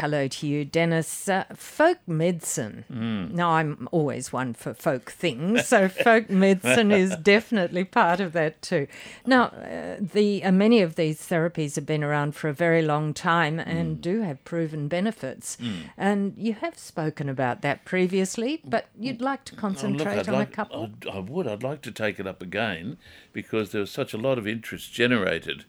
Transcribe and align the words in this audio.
Hello 0.00 0.28
to 0.28 0.46
you, 0.46 0.64
Dennis. 0.64 1.28
Uh, 1.28 1.44
folk 1.54 1.98
medicine. 2.06 2.84
Hmm. 2.86 3.34
Now, 3.34 3.50
I'm 3.50 3.88
always 3.90 4.32
one 4.32 4.54
for 4.54 4.72
folk 4.72 5.10
things, 5.10 5.66
so 5.66 5.88
folk 6.04 6.30
medicine 6.30 6.92
is 6.92 7.16
definitely 7.16 7.82
part 7.82 8.20
of 8.20 8.32
that 8.34 8.62
too. 8.62 8.86
Now, 9.26 9.46
uh, 9.46 9.96
the 9.98 10.44
uh, 10.44 10.52
many 10.52 10.80
of 10.82 10.94
these 10.94 11.20
therapies 11.20 11.74
have 11.74 11.84
been 11.84 12.04
around 12.04 12.36
for 12.36 12.48
a 12.48 12.52
very 12.52 12.80
long 12.82 13.12
time 13.12 13.58
and 13.58 13.96
Hmm. 13.96 14.00
do 14.00 14.22
have 14.22 14.44
proven 14.44 14.86
benefits. 14.88 15.58
And 15.96 16.34
you 16.36 16.52
have 16.54 16.78
spoken 16.78 17.28
about 17.28 17.62
that 17.62 17.84
previously, 17.84 18.60
but 18.64 18.86
you'd 18.98 19.20
like 19.20 19.44
to 19.46 19.54
Oh, 19.56 19.58
concentrate 19.58 20.16
look, 20.18 20.28
on 20.28 20.34
like, 20.34 20.48
a 20.48 20.52
couple. 20.52 20.82
I'd, 20.84 21.06
I 21.08 21.18
would. 21.18 21.48
I'd 21.48 21.62
like 21.64 21.82
to 21.82 21.90
take 21.90 22.20
it 22.20 22.26
up 22.26 22.40
again 22.40 22.98
because 23.32 23.70
there 23.72 23.80
was 23.80 23.90
such 23.90 24.14
a 24.14 24.18
lot 24.18 24.38
of 24.38 24.46
interest 24.46 24.92
generated 24.92 25.64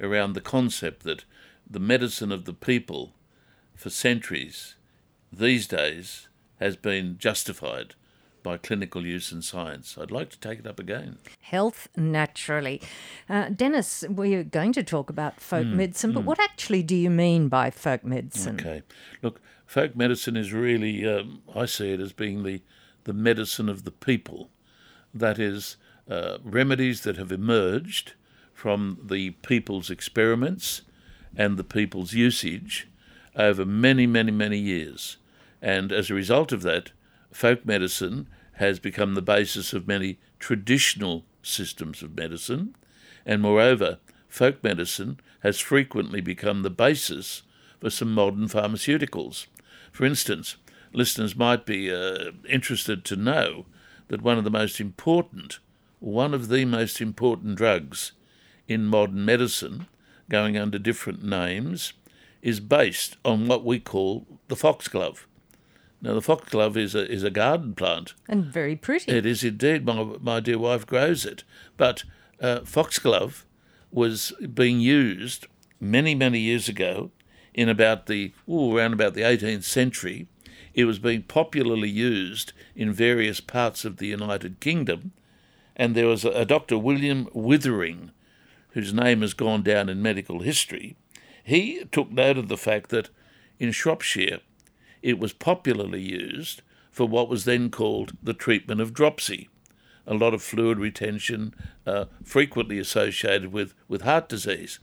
around 0.00 0.32
the 0.32 0.40
concept 0.40 1.02
that 1.04 1.24
the 1.70 1.80
medicine 1.80 2.32
of 2.32 2.44
the 2.46 2.52
people 2.54 3.12
for 3.74 3.90
centuries 3.90 4.74
these 5.32 5.66
days 5.66 6.28
has 6.60 6.76
been 6.76 7.18
justified 7.18 7.94
by 8.42 8.58
clinical 8.58 9.06
use 9.06 9.32
and 9.32 9.42
science. 9.42 9.96
I'd 9.98 10.10
like 10.10 10.28
to 10.30 10.38
take 10.38 10.58
it 10.58 10.66
up 10.66 10.78
again. 10.78 11.18
Health 11.40 11.88
naturally. 11.96 12.80
Uh, 13.28 13.48
Dennis, 13.48 14.04
we're 14.08 14.44
going 14.44 14.72
to 14.74 14.82
talk 14.82 15.08
about 15.10 15.40
folk 15.40 15.66
Hmm, 15.66 15.76
medicine, 15.78 16.12
but 16.12 16.24
what 16.24 16.38
actually 16.38 16.82
do 16.82 16.94
you 16.94 17.10
mean 17.10 17.48
by 17.48 17.70
folk 17.70 18.04
medicine? 18.04 18.60
Okay. 18.60 18.82
Look, 19.22 19.40
folk 19.66 19.96
medicine 19.96 20.36
is 20.36 20.52
really, 20.52 21.08
um, 21.08 21.42
I 21.54 21.64
see 21.64 21.92
it 21.92 22.00
as 22.00 22.12
being 22.12 22.42
the, 22.42 22.62
the 23.04 23.14
medicine 23.14 23.68
of 23.70 23.84
the 23.84 23.90
people. 23.90 24.50
That 25.14 25.38
is, 25.38 25.76
uh, 26.08 26.38
remedies 26.44 27.00
that 27.02 27.16
have 27.16 27.32
emerged 27.32 28.12
from 28.52 28.98
the 29.02 29.30
people's 29.30 29.90
experiments 29.90 30.82
and 31.34 31.56
the 31.56 31.64
people's 31.64 32.12
usage 32.12 32.88
over 33.36 33.64
many, 33.64 34.06
many, 34.06 34.30
many 34.30 34.58
years. 34.58 35.16
And 35.60 35.92
as 35.92 36.10
a 36.10 36.14
result 36.14 36.52
of 36.52 36.62
that, 36.62 36.92
folk 37.30 37.64
medicine 37.64 38.28
has 38.54 38.78
become 38.78 39.14
the 39.14 39.22
basis 39.22 39.72
of 39.72 39.88
many 39.88 40.18
traditional 40.38 41.24
systems 41.42 42.02
of 42.02 42.16
medicine. 42.16 42.74
And 43.26 43.42
moreover, 43.42 43.98
folk 44.28 44.62
medicine 44.62 45.18
has 45.40 45.58
frequently 45.60 46.20
become 46.20 46.62
the 46.62 46.70
basis 46.70 47.42
for 47.80 47.90
some 47.90 48.12
modern 48.12 48.48
pharmaceuticals. 48.48 49.46
For 49.92 50.04
instance, 50.04 50.56
listeners 50.92 51.36
might 51.36 51.66
be 51.66 51.92
uh, 51.92 52.30
interested 52.48 53.04
to 53.04 53.16
know 53.16 53.66
that 54.08 54.22
one 54.22 54.38
of 54.38 54.44
the 54.44 54.50
most 54.50 54.80
important, 54.80 55.58
one 56.00 56.34
of 56.34 56.48
the 56.48 56.64
most 56.64 57.00
important 57.00 57.56
drugs 57.56 58.12
in 58.68 58.86
modern 58.86 59.24
medicine, 59.24 59.86
going 60.30 60.56
under 60.56 60.78
different 60.78 61.22
names, 61.22 61.92
is 62.44 62.60
based 62.60 63.16
on 63.24 63.48
what 63.48 63.64
we 63.64 63.80
call 63.80 64.26
the 64.48 64.54
foxglove. 64.54 65.26
Now, 66.02 66.12
the 66.12 66.20
foxglove 66.20 66.76
is 66.76 66.94
a, 66.94 67.10
is 67.10 67.22
a 67.22 67.30
garden 67.30 67.74
plant. 67.74 68.12
And 68.28 68.44
very 68.44 68.76
pretty. 68.76 69.10
It 69.10 69.24
is 69.24 69.42
indeed. 69.42 69.86
My, 69.86 70.04
my 70.20 70.40
dear 70.40 70.58
wife 70.58 70.86
grows 70.86 71.24
it. 71.24 71.42
But 71.78 72.04
uh, 72.42 72.60
foxglove 72.60 73.46
was 73.90 74.34
being 74.52 74.78
used 74.78 75.46
many, 75.80 76.14
many 76.14 76.38
years 76.38 76.68
ago 76.68 77.10
in 77.54 77.70
about 77.70 78.06
the, 78.06 78.34
ooh, 78.46 78.76
around 78.76 78.92
about 78.92 79.14
the 79.14 79.22
18th 79.22 79.64
century. 79.64 80.28
It 80.74 80.84
was 80.84 80.98
being 80.98 81.22
popularly 81.22 81.88
used 81.88 82.52
in 82.76 82.92
various 82.92 83.40
parts 83.40 83.86
of 83.86 83.96
the 83.96 84.08
United 84.08 84.60
Kingdom. 84.60 85.12
And 85.74 85.94
there 85.94 86.08
was 86.08 86.26
a, 86.26 86.30
a 86.32 86.44
Dr. 86.44 86.76
William 86.76 87.26
Withering, 87.32 88.10
whose 88.72 88.92
name 88.92 89.22
has 89.22 89.32
gone 89.32 89.62
down 89.62 89.88
in 89.88 90.02
medical 90.02 90.40
history. 90.40 90.98
He 91.44 91.84
took 91.92 92.10
note 92.10 92.38
of 92.38 92.48
the 92.48 92.56
fact 92.56 92.90
that 92.90 93.10
in 93.58 93.70
Shropshire, 93.70 94.40
it 95.02 95.18
was 95.18 95.32
popularly 95.32 96.00
used 96.00 96.62
for 96.90 97.06
what 97.06 97.28
was 97.28 97.44
then 97.44 97.70
called 97.70 98.16
the 98.22 98.32
treatment 98.32 98.80
of 98.80 98.94
dropsy, 98.94 99.50
a 100.06 100.14
lot 100.14 100.32
of 100.32 100.42
fluid 100.42 100.78
retention, 100.78 101.54
uh, 101.86 102.06
frequently 102.24 102.78
associated 102.78 103.52
with, 103.52 103.74
with 103.88 104.02
heart 104.02 104.28
disease. 104.28 104.78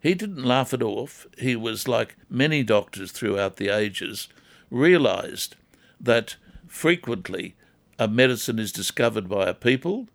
He 0.00 0.14
didn't 0.14 0.44
laugh 0.44 0.72
it 0.72 0.82
off. 0.82 1.26
He 1.36 1.56
was, 1.56 1.86
like 1.86 2.16
many 2.30 2.62
doctors 2.62 3.12
throughout 3.12 3.56
the 3.56 3.68
ages, 3.68 4.28
realized 4.70 5.56
that 6.00 6.36
frequently 6.66 7.54
a 7.98 8.08
medicine 8.08 8.58
is 8.58 8.72
discovered 8.72 9.28
by 9.28 9.48
a 9.48 9.54
people 9.54 10.08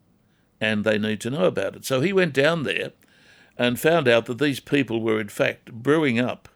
and 0.62 0.84
they 0.84 0.98
need 0.98 1.20
to 1.22 1.30
know 1.30 1.46
about 1.46 1.76
it. 1.76 1.86
So 1.86 2.00
he 2.00 2.14
went 2.14 2.34
down 2.34 2.64
there 2.64 2.94
and 3.58 3.80
found 3.80 4.08
out 4.08 4.26
that 4.26 4.40
these 4.40 4.60
people 4.60 5.02
were, 5.02 5.20
in 5.20 5.30
fact, 5.30 5.72
brewing 5.72 6.20
up 6.20 6.50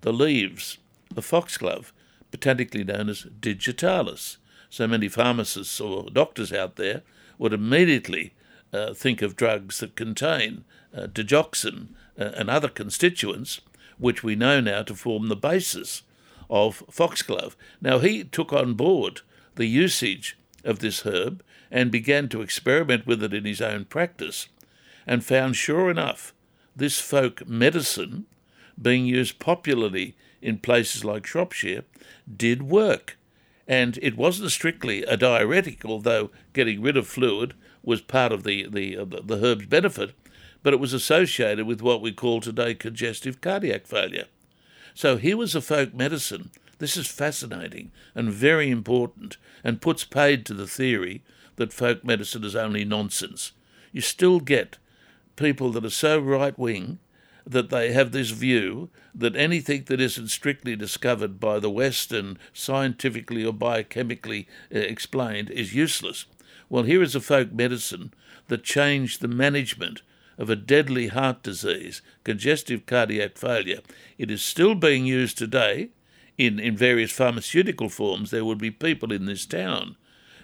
the 0.00 0.12
leaves 0.12 0.78
of 1.16 1.24
foxglove, 1.24 1.92
botanically 2.30 2.84
known 2.84 3.08
as 3.08 3.26
digitalis. 3.40 4.38
So 4.70 4.86
many 4.86 5.08
pharmacists 5.08 5.80
or 5.80 6.08
doctors 6.10 6.52
out 6.52 6.76
there 6.76 7.02
would 7.38 7.52
immediately 7.52 8.32
uh, 8.72 8.94
think 8.94 9.20
of 9.20 9.36
drugs 9.36 9.80
that 9.80 9.96
contain 9.96 10.64
uh, 10.96 11.06
digoxin 11.06 11.88
uh, 12.18 12.30
and 12.36 12.48
other 12.48 12.68
constituents, 12.68 13.60
which 13.98 14.22
we 14.22 14.34
know 14.34 14.60
now 14.60 14.82
to 14.82 14.94
form 14.94 15.28
the 15.28 15.36
basis 15.36 16.02
of 16.48 16.82
foxglove. 16.90 17.56
Now, 17.80 17.98
he 17.98 18.24
took 18.24 18.52
on 18.52 18.74
board 18.74 19.20
the 19.56 19.66
usage 19.66 20.38
of 20.64 20.78
this 20.78 21.00
herb 21.00 21.42
and 21.70 21.90
began 21.90 22.28
to 22.30 22.42
experiment 22.42 23.06
with 23.06 23.22
it 23.22 23.34
in 23.34 23.44
his 23.44 23.60
own 23.60 23.84
practice 23.84 24.48
and 25.06 25.24
found, 25.24 25.56
sure 25.56 25.90
enough, 25.90 26.32
this 26.74 27.00
folk 27.00 27.46
medicine 27.46 28.26
being 28.80 29.06
used 29.06 29.38
popularly 29.38 30.16
in 30.40 30.58
places 30.58 31.04
like 31.04 31.26
Shropshire 31.26 31.84
did 32.36 32.62
work. 32.62 33.16
And 33.68 33.98
it 34.02 34.16
wasn't 34.16 34.50
strictly 34.50 35.02
a 35.04 35.16
diuretic, 35.16 35.84
although 35.84 36.30
getting 36.52 36.82
rid 36.82 36.96
of 36.96 37.06
fluid 37.06 37.54
was 37.82 38.00
part 38.00 38.32
of 38.32 38.44
the, 38.44 38.66
the, 38.68 38.98
uh, 38.98 39.04
the 39.04 39.38
herb's 39.38 39.66
benefit, 39.66 40.14
but 40.62 40.72
it 40.72 40.80
was 40.80 40.92
associated 40.92 41.66
with 41.66 41.80
what 41.80 42.00
we 42.00 42.12
call 42.12 42.40
today 42.40 42.74
congestive 42.74 43.40
cardiac 43.40 43.86
failure. 43.86 44.26
So 44.94 45.16
here 45.16 45.36
was 45.36 45.54
a 45.54 45.60
folk 45.60 45.94
medicine. 45.94 46.50
This 46.78 46.96
is 46.96 47.06
fascinating 47.06 47.92
and 48.14 48.30
very 48.30 48.70
important 48.70 49.36
and 49.62 49.80
puts 49.80 50.04
paid 50.04 50.44
to 50.46 50.54
the 50.54 50.66
theory 50.66 51.22
that 51.56 51.72
folk 51.72 52.04
medicine 52.04 52.44
is 52.44 52.56
only 52.56 52.84
nonsense. 52.84 53.52
You 53.92 54.00
still 54.00 54.40
get 54.40 54.78
people 55.42 55.72
that 55.72 55.84
are 55.84 55.90
so 55.90 56.20
right 56.20 56.56
wing 56.56 57.00
that 57.44 57.68
they 57.68 57.92
have 57.92 58.12
this 58.12 58.30
view 58.30 58.88
that 59.12 59.34
anything 59.34 59.82
that 59.86 60.00
isn't 60.00 60.28
strictly 60.28 60.76
discovered 60.76 61.40
by 61.40 61.58
the 61.58 61.68
West 61.68 62.12
and 62.12 62.38
scientifically 62.52 63.44
or 63.44 63.52
biochemically 63.52 64.46
uh, 64.72 64.78
explained 64.78 65.50
is 65.50 65.74
useless. 65.74 66.26
Well, 66.70 66.84
here 66.84 67.02
is 67.02 67.16
a 67.16 67.20
folk 67.20 67.50
medicine 67.52 68.14
that 68.46 68.62
changed 68.62 69.20
the 69.20 69.26
management 69.26 70.02
of 70.38 70.48
a 70.48 70.54
deadly 70.54 71.08
heart 71.08 71.42
disease, 71.42 72.02
congestive 72.22 72.86
cardiac 72.86 73.36
failure. 73.36 73.80
It 74.18 74.30
is 74.30 74.42
still 74.42 74.76
being 74.76 75.06
used 75.06 75.36
today 75.36 75.88
in, 76.38 76.60
in 76.60 76.76
various 76.76 77.10
pharmaceutical 77.10 77.88
forms. 77.88 78.30
There 78.30 78.44
would 78.44 78.58
be 78.58 78.70
people 78.70 79.12
in 79.12 79.26
this 79.26 79.44
town 79.44 79.96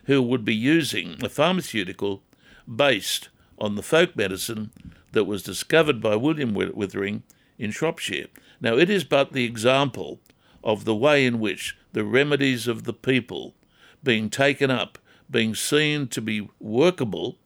who 0.07 0.21
would 0.23 0.45
be 0.45 0.57
using 0.57 1.19
a 1.23 1.29
pharmaceutical 1.29 2.25
based 2.67 3.29
on 3.61 3.75
the 3.75 3.83
folk 3.83 4.17
medicine 4.17 4.71
that 5.13 5.25
was 5.25 5.43
discovered 5.43 6.01
by 6.01 6.17
William 6.17 6.55
Withering 6.55 7.23
in 7.59 7.71
Shropshire. 7.71 8.27
Now, 8.61 8.77
it 8.77 8.91
is 8.91 9.05
but 9.05 9.33
the 9.33 9.45
example 9.45 10.21
of 10.63 10.85
the 10.85 10.95
way 10.95 11.25
in 11.25 11.41
which 11.41 11.77
the 11.93 12.05
remedies 12.05 12.69
of 12.69 12.85
the 12.85 12.93
people 12.93 13.55
being 14.03 14.31
taken 14.31 14.71
up, 14.71 14.99
being 15.31 15.55
seen 15.55 16.09
to 16.09 16.21
be 16.21 16.49
workable, 16.61 17.37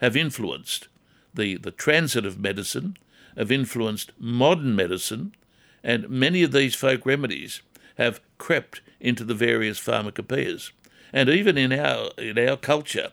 have 0.00 0.16
influenced 0.16 0.88
the, 1.34 1.56
the 1.56 1.70
transit 1.70 2.24
of 2.24 2.38
medicine, 2.38 2.96
have 3.36 3.52
influenced 3.52 4.12
modern 4.18 4.74
medicine, 4.74 5.34
and 5.82 6.08
many 6.08 6.42
of 6.42 6.52
these 6.52 6.74
folk 6.74 7.04
remedies 7.04 7.62
have 7.96 8.20
crept 8.38 8.80
into 9.00 9.24
the 9.24 9.34
various 9.34 9.78
pharmacopoeias. 9.78 10.72
And 11.12 11.28
even 11.28 11.56
in 11.56 11.72
our, 11.72 12.10
in 12.18 12.38
our 12.38 12.56
culture, 12.56 13.12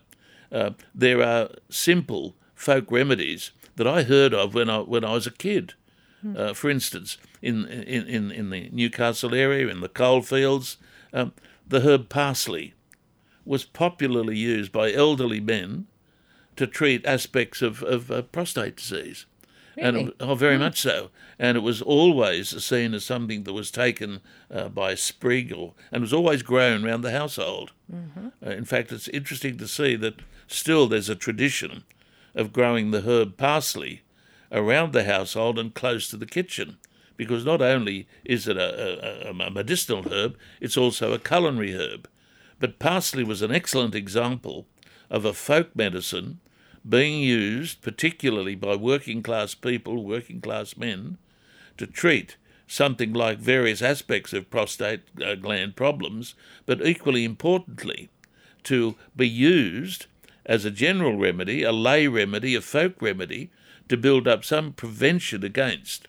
uh, 0.52 0.72
there 0.94 1.22
are 1.22 1.50
simple 1.70 2.36
folk 2.56 2.92
remedies 2.92 3.52
that 3.76 3.88
I 3.88 4.04
heard 4.04 4.34
of 4.34 4.54
when 4.54 4.70
I, 4.70 4.80
when 4.80 5.04
I 5.06 5.14
was 5.14 5.28
a 5.28 5.32
kid. 5.32 5.74
Uh, 6.36 6.54
for 6.56 6.72
instance, 6.72 7.20
in, 7.44 7.66
in, 7.68 8.08
in, 8.08 8.32
in 8.32 8.50
the 8.50 8.70
Newcastle 8.72 9.36
area, 9.36 9.68
in 9.68 9.82
the 9.82 9.88
coalfields, 9.90 10.78
um, 11.14 11.34
the 11.68 11.82
herb 11.82 12.10
parsley 12.10 12.74
was 13.46 13.64
popularly 13.64 14.36
used 14.36 14.72
by 14.72 14.92
elderly 14.92 15.40
men 15.40 15.86
to 16.56 16.66
treat 16.66 17.06
aspects 17.06 17.62
of, 17.62 17.84
of 17.84 18.10
uh, 18.10 18.24
prostate 18.24 18.78
disease. 18.78 19.28
And 19.78 19.96
Really? 19.98 20.08
it, 20.08 20.16
oh, 20.22 20.34
very 20.36 20.58
much 20.58 20.80
so. 20.82 21.12
And 21.38 21.58
it 21.58 21.60
was 21.62 21.80
always 21.82 22.64
seen 22.64 22.96
as 22.96 23.04
something 23.06 23.44
that 23.44 23.54
was 23.54 23.70
taken 23.70 24.22
uh, 24.50 24.70
by 24.70 24.94
a 24.94 24.98
sprig, 24.98 25.54
or 25.54 25.74
and 25.92 26.02
was 26.02 26.14
always 26.14 26.42
grown 26.42 26.84
around 26.86 27.02
the 27.02 27.12
household. 27.12 27.72
Uh, 27.94 28.50
in 28.50 28.66
fact, 28.66 28.92
it's 28.92 29.10
interesting 29.10 29.58
to 29.58 29.68
see 29.68 29.96
that 29.98 30.22
still 30.48 30.88
there's 30.88 31.10
a 31.10 31.16
tradition 31.16 31.84
of 32.36 32.54
growing 32.54 32.92
the 32.92 33.02
herb 33.02 33.38
parsley 33.38 34.02
around 34.52 34.94
the 34.94 35.06
household 35.06 35.58
and 35.58 35.74
close 35.74 36.08
to 36.10 36.18
the 36.18 36.26
kitchen, 36.26 36.78
because 37.18 37.46
not 37.46 37.62
only 37.62 38.08
is 38.24 38.48
it 38.48 38.58
a, 38.58 39.30
a, 39.30 39.32
a 39.32 39.50
medicinal 39.50 40.04
herb, 40.12 40.38
it's 40.60 40.78
also 40.78 41.14
a 41.14 41.20
culinary 41.20 41.74
herb. 41.74 42.08
But 42.60 42.80
parsley 42.80 43.24
was 43.24 43.42
an 43.42 43.52
excellent 43.52 43.96
example 43.96 44.68
of 45.10 45.26
a 45.26 45.34
folk 45.34 45.76
medicine 45.76 46.40
being 46.88 47.22
used 47.22 47.82
particularly 47.82 48.56
by 48.56 48.76
working 48.76 49.24
class 49.24 49.56
people, 49.56 50.04
working 50.04 50.40
class 50.40 50.78
men, 50.78 51.18
to 51.78 51.88
treat 51.88 52.38
something 52.68 53.14
like 53.14 53.38
various 53.40 53.82
aspects 53.82 54.34
of 54.34 54.50
prostate 54.50 55.02
uh, 55.24 55.36
gland 55.36 55.76
problems, 55.76 56.36
but 56.66 56.86
equally 56.86 57.24
importantly, 57.24 58.10
to 58.64 58.96
be 59.16 59.28
used 59.28 60.08
as 60.46 60.66
a 60.66 60.72
general 60.72 61.18
remedy, 61.18 61.64
a 61.64 61.72
lay 61.72 62.08
remedy, 62.08 62.56
a 62.56 62.62
folk 62.62 63.02
remedy, 63.02 63.50
to 63.90 63.98
build 63.98 64.28
up 64.28 64.44
some 64.44 64.74
prevention 64.74 65.44
against 65.44 66.08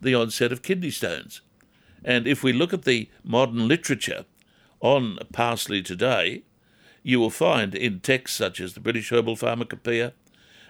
the 0.00 0.14
onset 0.14 0.52
of 0.52 0.62
kidney 0.62 0.90
stones. 0.90 1.40
And 2.04 2.26
if 2.26 2.42
we 2.42 2.52
look 2.52 2.72
at 2.72 2.84
the 2.84 3.08
modern 3.24 3.66
literature 3.68 4.24
on 4.80 5.18
parsley 5.32 5.82
today, 5.82 6.42
you 7.02 7.20
will 7.20 7.30
find 7.30 7.74
in 7.74 8.00
texts 8.00 8.36
such 8.36 8.60
as 8.60 8.74
the 8.74 8.80
British 8.80 9.10
Herbal 9.10 9.36
Pharmacopoeia 9.36 10.12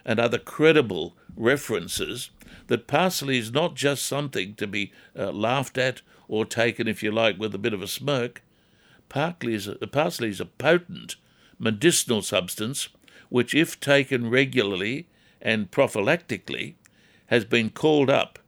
and 0.04 0.20
other 0.20 0.38
credible 0.38 1.16
references 1.36 2.30
that 2.68 2.86
parsley 2.86 3.38
is 3.38 3.52
not 3.52 3.74
just 3.74 4.06
something 4.06 4.54
to 4.54 4.66
be 4.66 4.92
uh, 5.18 5.32
laughed 5.32 5.78
at 5.78 6.02
or 6.28 6.44
taken, 6.44 6.88
if 6.88 7.02
you 7.02 7.10
like, 7.10 7.38
with 7.38 7.54
a 7.54 7.58
bit 7.58 7.72
of 7.72 7.82
a 7.82 7.86
smirk. 7.86 8.42
Parsley 9.08 9.54
is 9.54 9.68
a, 9.68 9.74
parsley 9.86 10.28
is 10.28 10.40
a 10.40 10.46
potent 10.46 11.16
medicinal 11.58 12.22
substance 12.22 12.88
which, 13.28 13.54
if 13.54 13.78
taken 13.80 14.30
regularly 14.30 15.06
and 15.40 15.70
prophylactically, 15.70 16.74
has 17.26 17.44
been 17.44 17.70
called 17.70 18.10
up 18.10 18.38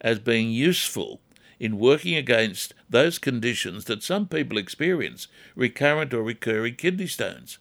as 0.00 0.18
being 0.18 0.50
useful 0.50 1.20
in 1.58 1.78
working 1.78 2.14
against 2.14 2.74
those 2.88 3.18
conditions 3.18 3.86
that 3.86 4.02
some 4.02 4.26
people 4.26 4.58
experience 4.58 5.26
recurrent 5.56 6.14
or 6.14 6.22
recurring 6.22 6.74
kidney 6.76 7.06
stones. 7.06 7.58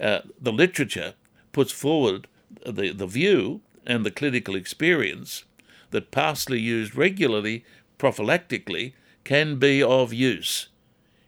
Uh, 0.00 0.20
the 0.40 0.52
literature 0.52 1.14
puts 1.52 1.72
forward 1.72 2.26
the, 2.64 2.92
the 2.92 3.06
view 3.06 3.60
and 3.86 4.04
the 4.04 4.10
clinical 4.10 4.54
experience 4.54 5.44
that 5.90 6.10
parsley 6.10 6.60
used 6.60 6.94
regularly 6.94 7.64
prophylactically 7.98 8.92
can 9.24 9.58
be 9.58 9.82
of 9.82 10.12
use 10.12 10.68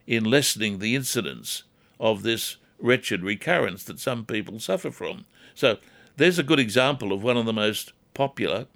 in 0.07 0.25
lessening 0.25 0.79
the 0.79 0.95
incidence 0.95 1.65
of 1.99 2.23
this 2.23 2.57
wretched 2.81 3.23
recurrence 3.23 3.85
that 3.85 4.01
some 4.01 4.25
people 4.25 4.59
suffer 4.59 4.91
from. 4.91 5.27
So 5.55 5.79
there's 6.17 6.39
a 6.39 6.45
good 6.45 6.61
example 6.61 7.13
of 7.13 7.23
one 7.23 7.37
of 7.37 7.47
the 7.47 7.53
most 7.53 7.93
popular, 8.15 8.67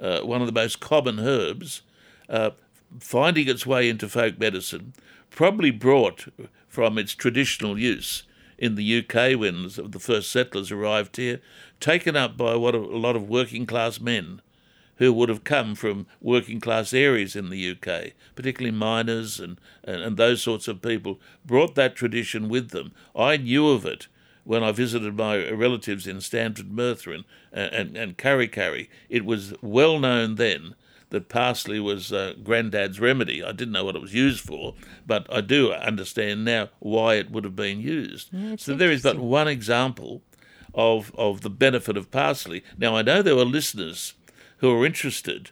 uh, 0.00 0.20
one 0.20 0.40
of 0.40 0.46
the 0.46 0.52
most 0.52 0.80
common 0.80 1.20
herbs 1.20 1.82
uh, 2.28 2.50
finding 2.98 3.48
its 3.48 3.66
way 3.66 3.88
into 3.88 4.08
folk 4.08 4.38
medicine, 4.38 4.94
probably 5.30 5.70
brought 5.70 6.26
from 6.68 6.98
its 6.98 7.14
traditional 7.14 7.78
use 7.78 8.24
in 8.58 8.74
the 8.74 8.98
UK 8.98 9.38
when 9.38 9.68
the 9.76 10.00
first 10.00 10.30
settlers 10.30 10.70
arrived 10.70 11.16
here, 11.16 11.40
taken 11.80 12.16
up 12.16 12.36
by 12.36 12.54
what 12.54 12.74
a 12.74 12.78
lot 12.78 13.16
of 13.16 13.28
working 13.28 13.66
class 13.66 14.00
men 14.00 14.42
who 15.00 15.12
would 15.14 15.30
have 15.30 15.44
come 15.44 15.74
from 15.74 16.06
working 16.20 16.60
class 16.60 16.92
areas 16.92 17.34
in 17.34 17.48
the 17.48 17.70
UK, 17.70 18.12
particularly 18.36 18.70
miners 18.70 19.40
and, 19.40 19.58
and, 19.82 20.02
and 20.02 20.16
those 20.18 20.42
sorts 20.42 20.68
of 20.68 20.82
people, 20.82 21.18
brought 21.44 21.74
that 21.74 21.96
tradition 21.96 22.50
with 22.50 22.68
them. 22.68 22.92
I 23.16 23.38
knew 23.38 23.68
of 23.70 23.86
it 23.86 24.08
when 24.44 24.62
I 24.62 24.72
visited 24.72 25.16
my 25.16 25.50
relatives 25.50 26.06
in 26.06 26.20
Stanford 26.20 26.70
Merthyr 26.70 27.14
and, 27.14 27.24
and, 27.52 27.96
and 27.96 28.18
Kurri 28.18 28.46
Kurri. 28.46 28.88
It 29.08 29.24
was 29.24 29.54
well 29.62 29.98
known 29.98 30.34
then 30.34 30.74
that 31.08 31.30
parsley 31.30 31.80
was 31.80 32.12
uh, 32.12 32.34
granddad's 32.44 33.00
remedy. 33.00 33.42
I 33.42 33.52
didn't 33.52 33.72
know 33.72 33.86
what 33.86 33.96
it 33.96 34.02
was 34.02 34.14
used 34.14 34.44
for, 34.44 34.74
but 35.06 35.26
I 35.34 35.40
do 35.40 35.72
understand 35.72 36.44
now 36.44 36.68
why 36.78 37.14
it 37.14 37.30
would 37.30 37.44
have 37.44 37.56
been 37.56 37.80
used. 37.80 38.28
Yeah, 38.32 38.56
so 38.58 38.74
there 38.74 38.92
is 38.92 39.02
but 39.02 39.18
one 39.18 39.48
example 39.48 40.20
of 40.74 41.10
of 41.16 41.40
the 41.40 41.50
benefit 41.50 41.96
of 41.96 42.10
parsley. 42.10 42.62
Now 42.78 42.96
I 42.96 43.02
know 43.02 43.22
there 43.22 43.36
were 43.36 43.44
listeners 43.44 44.14
who 44.60 44.70
are 44.78 44.86
interested 44.86 45.50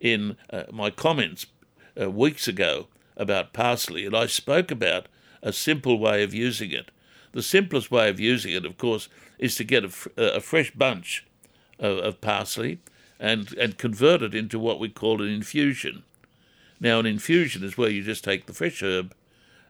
in 0.00 0.36
uh, 0.50 0.64
my 0.72 0.90
comments 0.90 1.46
uh, 2.00 2.10
weeks 2.10 2.48
ago 2.48 2.88
about 3.16 3.52
parsley, 3.52 4.04
and 4.04 4.16
I 4.16 4.26
spoke 4.26 4.70
about 4.70 5.06
a 5.42 5.52
simple 5.52 5.98
way 5.98 6.22
of 6.22 6.34
using 6.34 6.70
it. 6.70 6.90
The 7.32 7.42
simplest 7.42 7.90
way 7.90 8.08
of 8.08 8.18
using 8.18 8.54
it, 8.54 8.64
of 8.64 8.78
course, 8.78 9.08
is 9.38 9.54
to 9.56 9.64
get 9.64 9.84
a, 9.84 10.36
a 10.36 10.40
fresh 10.40 10.70
bunch 10.70 11.26
of, 11.78 11.98
of 11.98 12.20
parsley 12.20 12.80
and, 13.20 13.52
and 13.54 13.78
convert 13.78 14.22
it 14.22 14.34
into 14.34 14.58
what 14.58 14.80
we 14.80 14.88
call 14.88 15.22
an 15.22 15.28
infusion. 15.28 16.02
Now, 16.80 16.98
an 16.98 17.06
infusion 17.06 17.62
is 17.62 17.78
where 17.78 17.90
you 17.90 18.02
just 18.02 18.24
take 18.24 18.46
the 18.46 18.52
fresh 18.52 18.82
herb, 18.82 19.14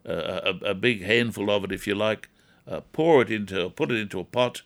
uh, 0.09 0.53
a, 0.63 0.71
a, 0.71 0.75
big 0.75 1.03
handful 1.03 1.51
of 1.51 1.65
it, 1.65 1.73
if 1.73 1.87
you 1.87 1.95
like, 1.95 2.29
uh, 2.69 2.81
pour 2.93 3.23
it 3.23 3.31
into, 3.31 3.69
put 3.71 3.91
it 3.91 3.99
into 3.99 4.21
a 4.21 4.25
pot, 4.25 4.63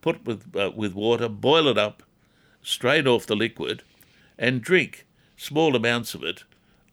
put 0.00 0.16
it 0.16 0.26
with 0.26 0.56
uh, 0.56 0.70
with 0.74 0.94
water, 0.94 1.28
boil 1.28 1.68
it 1.68 1.76
up, 1.76 2.02
strain 2.62 3.06
off 3.06 3.26
the 3.26 3.36
liquid, 3.36 3.82
and 4.38 4.62
drink 4.62 5.06
small 5.36 5.76
amounts 5.76 6.14
of 6.14 6.22
it 6.22 6.44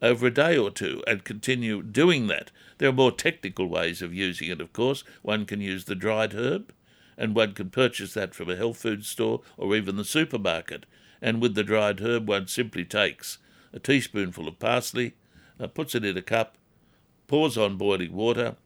over 0.02 0.26
a 0.26 0.34
day 0.34 0.56
or 0.56 0.70
two, 0.70 1.02
and 1.06 1.24
continue 1.24 1.82
doing 1.82 2.26
that. 2.26 2.50
There 2.78 2.88
are 2.88 2.92
more 2.92 3.12
technical 3.12 3.66
ways 3.66 4.02
of 4.02 4.14
using 4.14 4.48
it, 4.48 4.60
of 4.60 4.72
course. 4.72 5.04
One 5.22 5.46
can 5.46 5.60
use 5.60 5.84
the 5.84 5.94
dried 5.94 6.34
herb, 6.34 6.72
and 7.16 7.34
one 7.34 7.52
can 7.52 7.70
purchase 7.70 8.14
that 8.14 8.34
from 8.34 8.50
a 8.50 8.56
health 8.56 8.76
food 8.76 9.04
store 9.04 9.40
or 9.56 9.74
even 9.74 9.96
the 9.96 10.04
supermarket 10.04 10.84
and 11.20 11.40
with 11.40 11.54
the 11.54 11.64
dried 11.64 12.00
herb 12.00 12.28
one 12.28 12.46
simply 12.46 12.84
takes 12.84 13.38
a 13.72 13.78
teaspoonful 13.78 14.48
of 14.48 14.58
parsley, 14.58 15.14
uh, 15.58 15.66
puts 15.66 15.94
it 15.94 16.04
in 16.04 16.16
a 16.16 16.22
cup, 16.22 16.56
pours 17.26 17.58
on 17.58 17.76
boiling 17.76 18.12
water, 18.12 18.56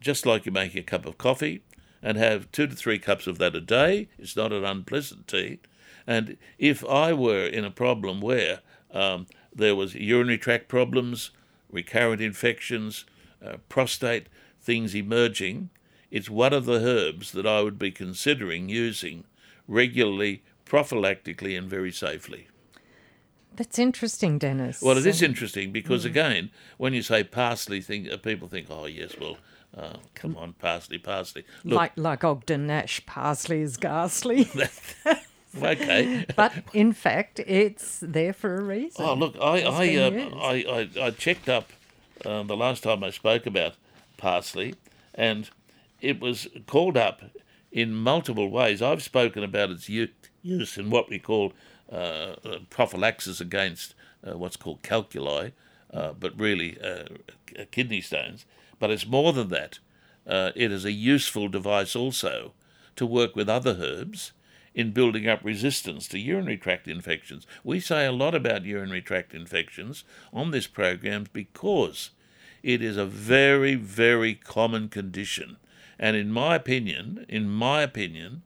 just 0.00 0.26
like 0.26 0.46
you 0.46 0.52
make 0.52 0.74
a 0.74 0.82
cup 0.82 1.06
of 1.06 1.18
coffee, 1.18 1.62
and 2.02 2.18
have 2.18 2.50
two 2.52 2.66
to 2.66 2.76
three 2.76 2.98
cups 2.98 3.26
of 3.26 3.38
that 3.38 3.54
a 3.54 3.60
day. 3.60 4.08
It's 4.18 4.36
not 4.36 4.52
an 4.52 4.64
unpleasant 4.64 5.26
tea. 5.26 5.60
And 6.06 6.36
if 6.58 6.84
I 6.84 7.12
were 7.12 7.46
in 7.46 7.64
a 7.64 7.70
problem 7.70 8.20
where 8.20 8.60
um, 8.92 9.26
there 9.54 9.74
was 9.74 9.94
urinary 9.94 10.38
tract 10.38 10.68
problems, 10.68 11.30
recurrent 11.70 12.20
infections, 12.20 13.04
uh, 13.44 13.56
prostate 13.68 14.26
things 14.60 14.94
emerging, 14.94 15.70
it's 16.10 16.30
one 16.30 16.52
of 16.52 16.64
the 16.64 16.84
herbs 16.84 17.32
that 17.32 17.46
I 17.46 17.62
would 17.62 17.78
be 17.78 17.90
considering 17.90 18.68
using 18.68 19.24
regularly 19.66 20.42
prophylactically 20.64 21.56
and 21.56 21.68
very 21.68 21.92
safely. 21.92 22.48
That's 23.56 23.78
interesting, 23.78 24.38
Dennis. 24.38 24.82
Well, 24.82 24.98
it 24.98 25.06
is 25.06 25.22
interesting 25.22 25.70
because, 25.70 26.04
mm. 26.04 26.10
again, 26.10 26.50
when 26.76 26.92
you 26.92 27.02
say 27.02 27.22
parsley, 27.22 27.80
think, 27.80 28.10
uh, 28.10 28.16
people 28.16 28.48
think, 28.48 28.66
oh, 28.68 28.86
yes, 28.86 29.14
well, 29.20 29.36
uh, 29.76 29.98
come 30.14 30.36
on, 30.36 30.54
parsley, 30.54 30.98
parsley. 30.98 31.44
Look, 31.62 31.76
like, 31.76 31.92
like 31.96 32.24
Ogden 32.24 32.66
Nash, 32.66 33.04
parsley 33.06 33.60
is 33.60 33.76
ghastly. 33.76 34.48
okay. 35.62 36.26
but 36.36 36.52
in 36.72 36.92
fact, 36.92 37.40
it's 37.40 38.00
there 38.00 38.32
for 38.32 38.56
a 38.56 38.62
reason. 38.62 39.04
Oh, 39.04 39.14
look, 39.14 39.36
I, 39.40 39.62
I, 39.62 39.96
uh, 39.96 40.10
I, 40.36 40.88
I, 40.98 41.06
I, 41.06 41.10
checked 41.10 41.48
up 41.48 41.70
uh, 42.24 42.42
the 42.42 42.56
last 42.56 42.82
time 42.82 43.04
I 43.04 43.10
spoke 43.10 43.46
about 43.46 43.74
parsley, 44.16 44.74
and 45.14 45.50
it 46.00 46.20
was 46.20 46.48
called 46.66 46.96
up 46.96 47.22
in 47.70 47.94
multiple 47.94 48.50
ways. 48.50 48.80
I've 48.80 49.02
spoken 49.02 49.42
about 49.42 49.70
its 49.70 49.88
use 49.88 50.78
in 50.78 50.90
what 50.90 51.08
we 51.08 51.18
call 51.18 51.52
uh, 51.92 52.36
uh, 52.44 52.58
prophylaxis 52.70 53.40
against 53.40 53.94
uh, 54.26 54.38
what's 54.38 54.56
called 54.56 54.82
calculi, 54.82 55.52
uh, 55.92 56.12
but 56.18 56.38
really 56.38 56.78
uh, 56.80 57.04
kidney 57.70 58.00
stones. 58.00 58.46
But 58.78 58.90
it's 58.90 59.06
more 59.06 59.32
than 59.32 59.48
that. 59.48 59.78
it 60.26 60.72
is 60.72 60.84
a 60.84 60.92
useful 60.92 61.48
device 61.48 61.94
also 61.94 62.52
to 62.96 63.06
work 63.06 63.36
with 63.36 63.48
other 63.48 63.76
herbs 63.80 64.32
in 64.74 64.90
building 64.90 65.28
up 65.28 65.40
resistance 65.44 66.08
to 66.08 66.18
urinary 66.18 66.56
tract 66.56 66.88
infections. 66.88 67.46
We 67.62 67.80
say 67.80 68.06
a 68.06 68.12
lot 68.12 68.34
about 68.34 68.64
urinary 68.64 69.02
tract 69.02 69.32
infections 69.32 70.04
on 70.32 70.50
this 70.50 70.66
program 70.66 71.26
because 71.32 72.10
it 72.62 72.82
is 72.82 72.96
a 72.96 73.06
very, 73.06 73.74
very 73.74 74.34
common 74.34 74.88
condition. 74.88 75.58
And 75.98 76.16
in 76.16 76.32
my 76.32 76.56
opinion, 76.56 77.24
in 77.28 77.48
my 77.48 77.82
opinion, 77.82 78.42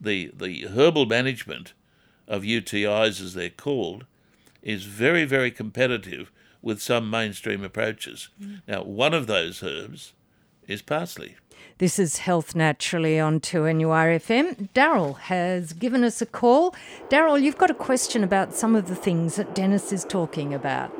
the, 0.00 0.30
the 0.34 0.66
herbal 0.68 1.06
management 1.06 1.72
of 2.28 2.42
UTIs, 2.42 3.20
as 3.20 3.34
they're 3.34 3.50
called, 3.50 4.06
is 4.62 4.84
very, 4.84 5.24
very 5.24 5.50
competitive 5.50 6.30
with 6.60 6.80
some 6.80 7.10
mainstream 7.10 7.64
approaches. 7.64 8.28
Mm. 8.40 8.62
Now, 8.68 8.82
one 8.84 9.14
of 9.14 9.26
those 9.26 9.62
herbs 9.62 10.12
is 10.68 10.80
parsley. 10.80 11.36
This 11.78 11.98
is 11.98 12.18
Health 12.18 12.54
Naturally 12.54 13.18
on 13.18 13.40
2NURFM. 13.40 14.68
Daryl 14.74 15.18
has 15.18 15.72
given 15.72 16.04
us 16.04 16.22
a 16.22 16.26
call. 16.26 16.74
Daryl, 17.08 17.40
you've 17.40 17.58
got 17.58 17.70
a 17.70 17.74
question 17.74 18.22
about 18.22 18.54
some 18.54 18.76
of 18.76 18.88
the 18.88 18.94
things 18.94 19.36
that 19.36 19.54
Dennis 19.54 19.92
is 19.92 20.04
talking 20.04 20.54
about. 20.54 20.92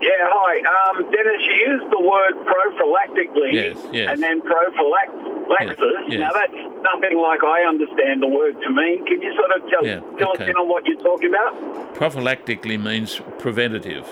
Yeah, 0.00 0.10
hi. 0.28 0.58
Um, 0.60 1.02
Dennis, 1.10 1.42
you 1.46 1.72
used 1.72 1.90
the 1.92 2.00
word 2.00 2.34
prophylactically 2.46 3.52
yes, 3.52 3.76
yes. 3.92 4.10
and 4.12 4.22
then 4.22 4.40
prophylact 4.40 5.14
Laxus. 5.48 6.08
yes. 6.08 6.20
Now 6.20 6.30
that's 6.32 6.52
nothing 6.82 7.18
like 7.18 7.42
I 7.42 7.62
understand 7.66 8.22
the 8.22 8.28
word 8.28 8.54
to 8.60 8.70
mean. 8.70 9.04
Can 9.06 9.20
you 9.22 9.34
sort 9.34 9.50
of 9.62 9.70
tell, 9.70 9.84
Yeah, 9.86 10.00
tell 10.18 10.32
okay. 10.32 10.44
us 10.44 10.50
in 10.50 10.56
on 10.56 10.68
what 10.68 10.86
you're 10.86 11.00
talking 11.02 11.30
about? 11.30 11.94
Prophylactically 11.94 12.82
means 12.82 13.20
preventative. 13.38 14.06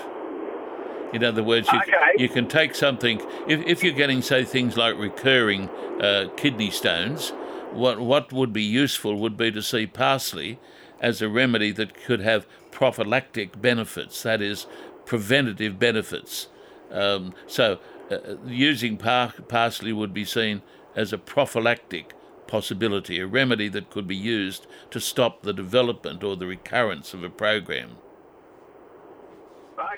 In 1.13 1.23
other 1.23 1.43
words, 1.43 1.67
you, 1.71 1.79
Okay. 1.79 2.13
you 2.17 2.29
can 2.29 2.47
take 2.47 2.75
something, 2.75 3.21
if, 3.47 3.65
if 3.65 3.83
you're 3.83 3.93
getting, 3.93 4.21
say, 4.21 4.43
things 4.43 4.75
like 4.77 4.97
recurring 4.97 5.69
uh, 6.01 6.29
kidney 6.35 6.69
stones, 6.69 7.29
what, 7.71 7.99
what 7.99 8.31
would 8.33 8.51
be 8.53 8.63
useful 8.63 9.15
would 9.15 9.37
be 9.37 9.51
to 9.51 9.61
see 9.61 9.87
parsley 9.87 10.59
as 10.99 11.21
a 11.21 11.29
remedy 11.29 11.71
that 11.71 11.93
could 11.93 12.19
have 12.21 12.45
prophylactic 12.71 13.61
benefits, 13.61 14.23
that 14.23 14.41
is, 14.41 14.67
preventative 15.05 15.79
benefits. 15.79 16.47
Um, 16.91 17.33
so, 17.45 17.79
uh, 18.11 18.35
using 18.45 18.97
par- 18.97 19.33
parsley 19.47 19.93
would 19.93 20.13
be 20.13 20.25
seen 20.25 20.61
as 20.95 21.13
a 21.13 21.17
prophylactic 21.17 22.13
possibility, 22.47 23.19
a 23.19 23.27
remedy 23.27 23.67
that 23.69 23.89
could 23.89 24.07
be 24.07 24.15
used 24.15 24.67
to 24.91 24.99
stop 24.99 25.43
the 25.43 25.53
development 25.53 26.23
or 26.23 26.35
the 26.35 26.47
recurrence 26.47 27.13
of 27.13 27.23
a 27.23 27.29
program. 27.29 27.97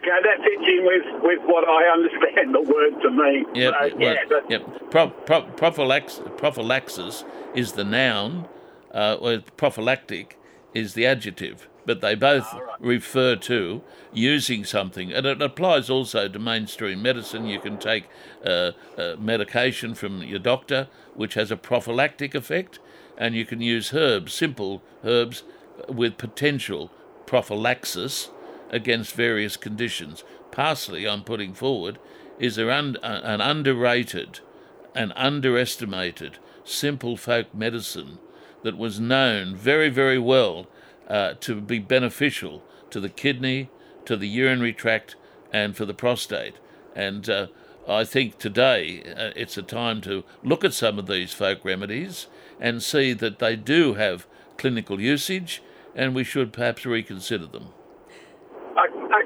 Okay, 0.01 0.09
that 0.23 0.37
fits 0.43 0.63
in 0.65 0.85
with, 0.85 1.23
with 1.23 1.39
what 1.45 1.67
I 1.67 1.83
understand 1.91 2.55
the 2.55 2.61
word 2.61 3.01
to 3.01 3.11
mean. 3.11 3.45
Yep, 3.53 3.73
So, 3.73 3.97
well, 3.97 4.13
yeah, 4.13 4.23
but, 4.29 4.49
yep. 4.49 4.91
Pro, 4.91 5.09
pro, 5.09 5.41
prophylax, 5.41 6.37
prophylaxis 6.37 7.25
is 7.53 7.73
the 7.73 7.83
noun, 7.83 8.47
uh, 8.93 9.17
or 9.19 9.39
prophylactic 9.57 10.39
is 10.73 10.93
the 10.93 11.05
adjective, 11.05 11.67
but 11.85 11.99
they 11.99 12.15
both 12.15 12.47
refer 12.79 13.35
to 13.35 13.81
using 14.13 14.63
something, 14.63 15.11
and 15.11 15.25
it 15.25 15.41
applies 15.41 15.89
also 15.89 16.29
to 16.29 16.39
mainstream 16.39 17.01
medicine. 17.01 17.45
You 17.45 17.59
can 17.59 17.77
take 17.77 18.07
uh, 18.45 18.71
uh, 18.97 19.15
medication 19.19 19.95
from 19.95 20.23
your 20.23 20.39
doctor, 20.39 20.87
which 21.13 21.33
has 21.33 21.51
a 21.51 21.57
prophylactic 21.57 22.33
effect, 22.35 22.79
and 23.17 23.35
you 23.35 23.45
can 23.45 23.59
use 23.59 23.93
herbs, 23.93 24.33
simple 24.33 24.81
herbs, 25.03 25.43
with 25.89 26.17
potential 26.17 26.89
prophylaxis 27.25 28.29
against 28.69 29.13
various 29.13 29.57
conditions. 29.57 30.23
Parsley, 30.51 31.07
I'm 31.07 31.23
putting 31.23 31.53
forward, 31.53 31.99
is 32.39 32.57
an, 32.57 32.69
un- 32.69 32.97
an 33.03 33.41
underrated 33.41 34.39
and 34.95 35.13
underestimated 35.15 36.37
simple 36.63 37.17
folk 37.17 37.53
medicine 37.53 38.19
that 38.63 38.77
was 38.77 38.99
known 38.99 39.55
very, 39.55 39.89
very 39.89 40.19
well 40.19 40.67
uh, 41.07 41.33
to 41.39 41.61
be 41.61 41.79
beneficial 41.79 42.63
to 42.89 42.99
the 42.99 43.09
kidney, 43.09 43.69
to 44.05 44.15
the 44.15 44.27
urinary 44.27 44.73
tract, 44.73 45.15
and 45.51 45.75
for 45.75 45.85
the 45.85 45.93
prostate. 45.93 46.55
And 46.95 47.29
uh, 47.29 47.47
I 47.87 48.03
think 48.03 48.37
today 48.37 49.03
uh, 49.03 49.31
it's 49.35 49.57
a 49.57 49.63
time 49.63 50.01
to 50.01 50.23
look 50.43 50.63
at 50.63 50.73
some 50.73 50.99
of 50.99 51.07
these 51.07 51.33
folk 51.33 51.63
remedies 51.63 52.27
and 52.59 52.83
see 52.83 53.13
that 53.13 53.39
they 53.39 53.55
do 53.55 53.95
have 53.95 54.27
clinical 54.57 54.99
usage, 54.99 55.61
and 55.95 56.13
we 56.13 56.23
should 56.23 56.53
perhaps 56.53 56.85
reconsider 56.85 57.47
them. 57.47 57.69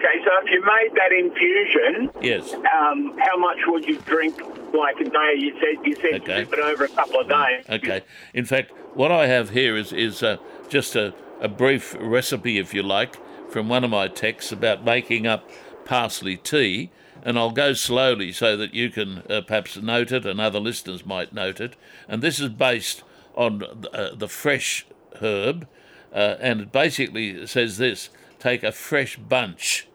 Okay, 0.03 0.23
so 0.23 0.31
if 0.43 0.51
you 0.51 0.61
made 0.65 0.91
that 0.95 1.11
infusion, 1.11 2.09
Yes. 2.21 2.53
um, 2.53 3.17
how 3.19 3.37
much 3.37 3.57
would 3.67 3.85
you 3.85 3.97
drink 3.99 4.39
like 4.73 4.99
a 4.99 5.05
day? 5.05 5.33
You 5.37 5.53
said 5.59 5.85
you 5.85 5.95
said 5.95 6.21
Okay. 6.21 6.41
it 6.41 6.59
over 6.59 6.85
a 6.85 6.89
couple 6.89 7.19
of 7.21 7.29
days. 7.29 7.65
Okay. 7.69 8.01
In 8.33 8.45
fact, 8.45 8.71
what 8.95 9.11
I 9.11 9.27
have 9.27 9.51
here 9.51 9.75
is 9.77 9.93
is 9.93 10.21
uh, 10.23 10.37
just 10.69 10.95
a, 10.95 11.13
a 11.39 11.47
brief 11.47 11.95
recipe, 11.99 12.57
if 12.59 12.73
you 12.73 12.83
like, 12.83 13.15
from 13.49 13.69
one 13.69 13.83
of 13.83 13.89
my 13.89 14.07
texts 14.07 14.51
about 14.51 14.83
making 14.83 15.27
up 15.27 15.49
parsley 15.85 16.37
tea, 16.37 16.91
and 17.23 17.37
I'll 17.37 17.51
go 17.51 17.73
slowly 17.73 18.31
so 18.31 18.55
that 18.57 18.73
you 18.73 18.89
can 18.89 19.19
uh, 19.29 19.41
perhaps 19.41 19.77
note 19.77 20.11
it, 20.11 20.25
and 20.25 20.39
other 20.41 20.59
listeners 20.59 21.05
might 21.05 21.33
note 21.33 21.59
it. 21.61 21.75
And 22.07 22.21
this 22.21 22.39
is 22.39 22.49
based 22.49 23.03
on 23.35 23.63
uh, 23.93 24.09
the 24.15 24.27
fresh 24.27 24.85
herb, 25.21 25.67
uh, 26.13 26.35
and 26.39 26.61
it 26.61 26.71
basically 26.71 27.45
says 27.47 27.77
this: 27.77 28.09
take 28.39 28.63
a 28.63 28.71
fresh 28.71 29.17
bunch, 29.17 29.87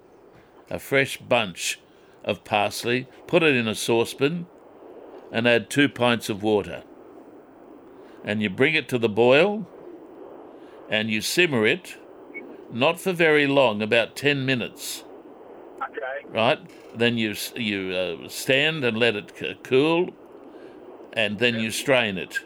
a 0.71 0.79
fresh 0.79 1.17
bunch 1.19 1.81
of 2.25 2.45
parsley, 2.45 3.07
put 3.27 3.43
it 3.43 3.55
in 3.57 3.67
a 3.69 3.75
saucepan, 3.75 4.47
and 5.33 5.47
add 5.47 5.71
two 5.71 5.89
pints 5.89 6.29
of 6.29 6.43
water 6.43 6.83
and 8.25 8.43
you 8.43 8.51
bring 8.51 8.75
it 8.75 8.89
to 8.89 8.99
the 8.99 9.09
boil 9.09 9.67
and 10.91 11.11
you 11.11 11.21
simmer 11.21 11.67
it, 11.67 11.97
not 12.71 13.01
for 13.01 13.13
very 13.13 13.47
long, 13.47 13.83
about 13.83 14.17
10 14.17 14.45
minutes, 14.45 15.05
Okay. 15.83 16.27
right? 16.29 16.59
Then 16.95 17.19
you, 17.19 17.35
you 17.55 17.95
uh, 18.25 18.29
stand 18.29 18.85
and 18.85 18.97
let 18.99 19.15
it 19.17 19.33
c- 19.39 19.55
cool, 19.63 20.11
and 21.13 21.39
then 21.39 21.59
you 21.61 21.71
strain 21.71 22.17
it. 22.17 22.41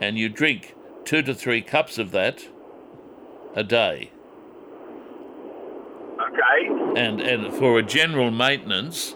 And 0.00 0.16
you 0.16 0.28
drink 0.28 0.74
two 1.04 1.22
to 1.22 1.34
three 1.34 1.62
cups 1.62 1.98
of 1.98 2.12
that 2.12 2.46
a 3.54 3.64
day. 3.64 4.10
Okay. 6.20 6.85
And, 6.96 7.20
and 7.20 7.52
for 7.52 7.78
a 7.78 7.82
general 7.82 8.30
maintenance, 8.30 9.14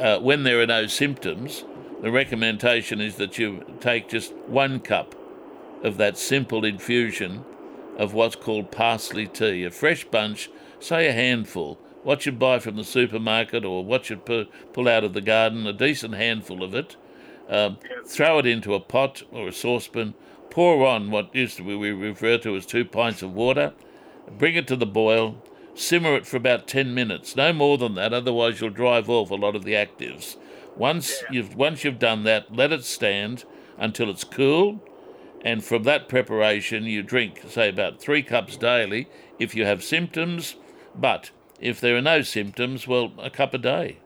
uh, 0.00 0.18
when 0.18 0.42
there 0.42 0.60
are 0.60 0.66
no 0.66 0.88
symptoms, 0.88 1.64
the 2.02 2.10
recommendation 2.10 3.00
is 3.00 3.14
that 3.16 3.38
you 3.38 3.64
take 3.78 4.08
just 4.08 4.34
one 4.48 4.80
cup 4.80 5.14
of 5.84 5.96
that 5.98 6.18
simple 6.18 6.64
infusion 6.64 7.44
of 7.96 8.14
what's 8.14 8.34
called 8.34 8.72
parsley 8.72 9.28
tea, 9.28 9.62
a 9.62 9.70
fresh 9.70 10.06
bunch, 10.06 10.50
say 10.80 11.06
a 11.06 11.12
handful, 11.12 11.78
what 12.02 12.26
you 12.26 12.32
buy 12.32 12.58
from 12.58 12.74
the 12.74 12.82
supermarket 12.82 13.64
or 13.64 13.84
what 13.84 14.10
you 14.10 14.16
pull 14.16 14.88
out 14.88 15.04
of 15.04 15.12
the 15.12 15.20
garden, 15.20 15.68
a 15.68 15.72
decent 15.72 16.14
handful 16.14 16.64
of 16.64 16.74
it. 16.74 16.96
Um, 17.48 17.78
throw 18.06 18.40
it 18.40 18.46
into 18.46 18.74
a 18.74 18.80
pot 18.80 19.22
or 19.30 19.46
a 19.46 19.52
saucepan, 19.52 20.14
pour 20.50 20.84
on 20.84 21.12
what 21.12 21.32
used 21.32 21.58
to 21.58 21.62
be 21.62 21.76
we 21.76 21.92
refer 21.92 22.38
to 22.38 22.56
as 22.56 22.66
two 22.66 22.84
pints 22.84 23.22
of 23.22 23.34
water, 23.34 23.72
bring 24.36 24.56
it 24.56 24.66
to 24.66 24.74
the 24.74 24.84
boil, 24.84 25.40
simmer 25.78 26.16
it 26.16 26.26
for 26.26 26.36
about 26.36 26.66
10 26.66 26.92
minutes, 26.92 27.36
no 27.36 27.52
more 27.52 27.78
than 27.78 27.94
that, 27.94 28.12
otherwise 28.12 28.60
you'll 28.60 28.70
drive 28.70 29.08
off 29.08 29.30
a 29.30 29.34
lot 29.34 29.54
of 29.54 29.64
the 29.64 29.74
actives. 29.74 30.36
Once 30.76 31.22
you've 31.30 31.54
once 31.56 31.84
you've 31.84 31.98
done 31.98 32.24
that, 32.24 32.54
let 32.54 32.72
it 32.72 32.84
stand 32.84 33.44
until 33.78 34.10
it's 34.10 34.24
cool, 34.24 34.80
and 35.42 35.64
from 35.64 35.84
that 35.84 36.08
preparation 36.08 36.84
you 36.84 37.02
drink 37.02 37.42
say 37.48 37.68
about 37.68 38.00
3 38.00 38.22
cups 38.22 38.56
daily 38.56 39.08
if 39.38 39.54
you 39.54 39.64
have 39.64 39.82
symptoms, 39.82 40.56
but 40.94 41.30
if 41.60 41.80
there 41.80 41.96
are 41.96 42.02
no 42.02 42.22
symptoms, 42.22 42.86
well, 42.86 43.12
a 43.18 43.30
cup 43.30 43.54
a 43.54 43.58
day. 43.58 43.98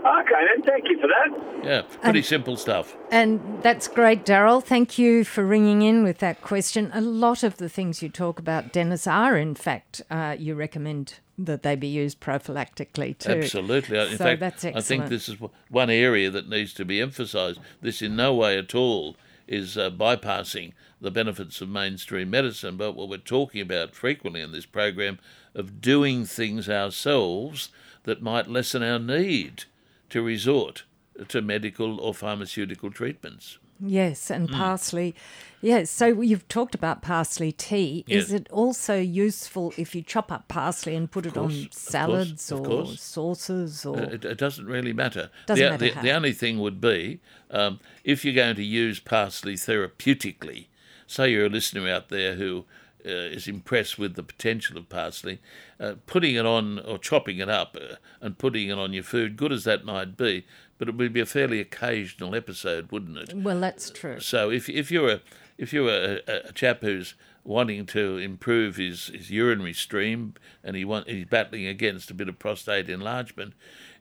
Okay, 0.00 0.46
then 0.54 0.62
thank 0.64 0.84
you 0.88 0.98
for 1.00 1.08
that. 1.08 1.39
Yeah, 1.64 1.82
pretty 2.02 2.22
simple 2.22 2.56
stuff. 2.56 2.96
And 3.10 3.62
that's 3.62 3.88
great, 3.88 4.24
Daryl. 4.24 4.62
Thank 4.62 4.98
you 4.98 5.24
for 5.24 5.44
ringing 5.44 5.82
in 5.82 6.02
with 6.02 6.18
that 6.18 6.42
question. 6.42 6.90
A 6.94 7.00
lot 7.00 7.42
of 7.42 7.56
the 7.58 7.68
things 7.68 8.02
you 8.02 8.08
talk 8.08 8.38
about, 8.38 8.72
Dennis, 8.72 9.06
are 9.06 9.36
in 9.36 9.54
fact 9.54 10.02
uh, 10.10 10.36
you 10.38 10.54
recommend 10.54 11.14
that 11.38 11.62
they 11.62 11.74
be 11.76 11.86
used 11.88 12.20
prophylactically 12.20 13.16
too. 13.18 13.32
Absolutely. 13.32 13.98
In 13.98 14.10
So 14.10 14.16
fact, 14.18 14.40
that's 14.40 14.64
I 14.64 14.80
think 14.80 15.08
this 15.08 15.28
is 15.28 15.36
one 15.68 15.90
area 15.90 16.30
that 16.30 16.48
needs 16.48 16.74
to 16.74 16.84
be 16.84 17.00
emphasised. 17.00 17.60
This 17.80 18.02
in 18.02 18.16
no 18.16 18.34
way 18.34 18.58
at 18.58 18.74
all 18.74 19.16
is 19.46 19.76
uh, 19.76 19.90
bypassing 19.90 20.72
the 21.00 21.10
benefits 21.10 21.60
of 21.60 21.68
mainstream 21.68 22.30
medicine, 22.30 22.76
but 22.76 22.92
what 22.92 23.08
we're 23.08 23.16
talking 23.16 23.60
about 23.60 23.94
frequently 23.94 24.40
in 24.40 24.52
this 24.52 24.66
program 24.66 25.18
of 25.54 25.80
doing 25.80 26.24
things 26.24 26.68
ourselves 26.68 27.70
that 28.04 28.22
might 28.22 28.48
lessen 28.48 28.82
our 28.82 28.98
need 28.98 29.64
to 30.10 30.22
resort 30.22 30.84
to 31.28 31.42
medical 31.42 32.00
or 32.00 32.14
pharmaceutical 32.14 32.90
treatments. 32.90 33.58
Yes, 33.82 34.30
and 34.30 34.50
Hmm. 34.50 34.56
parsley. 34.56 35.14
Yes, 35.62 35.90
so 35.90 36.20
you've 36.20 36.46
talked 36.48 36.74
about 36.74 37.00
parsley 37.00 37.50
tea. 37.50 38.04
Is 38.06 38.30
it 38.30 38.46
also 38.50 38.98
useful 38.98 39.72
if 39.78 39.94
you 39.94 40.02
chop 40.02 40.30
up 40.30 40.48
parsley 40.48 40.94
and 40.94 41.10
put 41.10 41.24
it 41.24 41.32
course, 41.32 41.44
on 41.44 41.50
of 41.50 41.70
course, 41.70 41.76
salads 41.78 42.52
of 42.52 42.60
or 42.60 42.64
course. 42.66 43.00
sauces 43.00 43.86
or 43.86 43.98
Uh, 43.98 44.02
It, 44.02 44.24
it 44.24 44.38
doesn't 44.38 44.66
really 44.66 44.92
matter. 44.92 45.30
Doesn't 45.46 45.64
the, 45.64 45.70
matter 45.70 45.94
the, 45.94 46.00
the 46.08 46.12
only 46.12 46.32
thing 46.32 46.58
would 46.58 46.78
be 46.80 47.20
um, 47.50 47.80
if 48.04 48.22
you're 48.22 48.34
going 48.34 48.56
to 48.56 48.64
use 48.64 49.00
parsley 49.00 49.54
therapeutically. 49.54 50.66
Say 51.06 51.30
you're 51.32 51.46
a 51.46 51.48
listener 51.48 51.88
out 51.88 52.08
there 52.10 52.34
who 52.34 52.66
uh, 53.04 53.08
is 53.08 53.48
impressed 53.48 53.98
with 53.98 54.14
the 54.14 54.22
potential 54.22 54.76
of 54.76 54.88
parsley, 54.88 55.40
uh, 55.78 55.94
putting 56.06 56.34
it 56.34 56.44
on 56.46 56.78
or 56.80 56.98
chopping 56.98 57.38
it 57.38 57.48
up 57.48 57.76
uh, 57.80 57.96
and 58.20 58.36
putting 58.38 58.68
it 58.68 58.78
on 58.78 58.92
your 58.92 59.02
food, 59.02 59.36
good 59.36 59.52
as 59.52 59.64
that 59.64 59.84
might 59.84 60.16
be, 60.16 60.44
but 60.80 60.88
it 60.88 60.96
would 60.96 61.12
be 61.12 61.20
a 61.20 61.26
fairly 61.26 61.60
occasional 61.60 62.34
episode, 62.34 62.90
wouldn't 62.90 63.18
it? 63.18 63.34
well, 63.34 63.60
that's 63.60 63.90
true. 63.90 64.18
So 64.18 64.50
if 64.50 64.66
if 64.66 64.90
you're 64.90 65.10
a 65.10 65.20
if 65.58 65.74
you're 65.74 65.90
a, 65.90 66.20
a, 66.26 66.52
chap 66.54 66.80
who's 66.80 67.12
wanting 67.44 67.84
to 67.84 68.16
improve 68.16 68.76
his, 68.76 69.08
his 69.08 69.30
urinary 69.30 69.74
stream 69.74 70.32
and 70.64 70.74
he 70.76 70.86
want 70.86 71.06
he's 71.06 71.26
battling 71.26 71.66
against 71.66 72.10
a 72.10 72.14
bit 72.14 72.30
of 72.30 72.38
prostate 72.38 72.88
enlargement, 72.88 73.52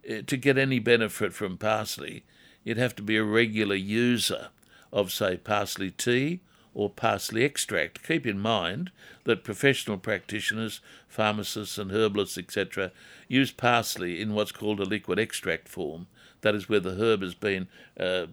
uh, 0.09 0.21
to 0.25 0.37
get 0.37 0.57
any 0.57 0.79
benefit 0.79 1.33
from 1.33 1.57
parsley, 1.57 2.23
you'd 2.63 2.77
have 2.77 2.95
to 2.95 3.03
be 3.03 3.17
a 3.17 3.23
regular 3.25 3.75
user 3.75 4.47
of 4.93 5.11
say 5.11 5.35
parsley 5.35 5.91
tea 5.91 6.39
or 6.73 6.89
parsley 6.89 7.43
extract. 7.43 8.07
Keep 8.07 8.25
in 8.25 8.39
mind 8.39 8.89
that 9.25 9.43
professional 9.43 9.97
practitioners, 9.97 10.79
pharmacists 11.09 11.77
and 11.77 11.91
herbalists, 11.91 12.37
etc., 12.37 12.93
use 13.27 13.51
parsley 13.51 14.21
in 14.21 14.33
what's 14.33 14.53
called 14.53 14.79
a 14.79 14.85
liquid 14.85 15.19
extract 15.19 15.67
form. 15.67 16.07
That 16.41 16.55
is 16.55 16.69
where 16.69 16.79
the 16.79 16.95
herb 16.95 17.21
has 17.21 17.35
been 17.35 17.67
uh, 17.99 18.27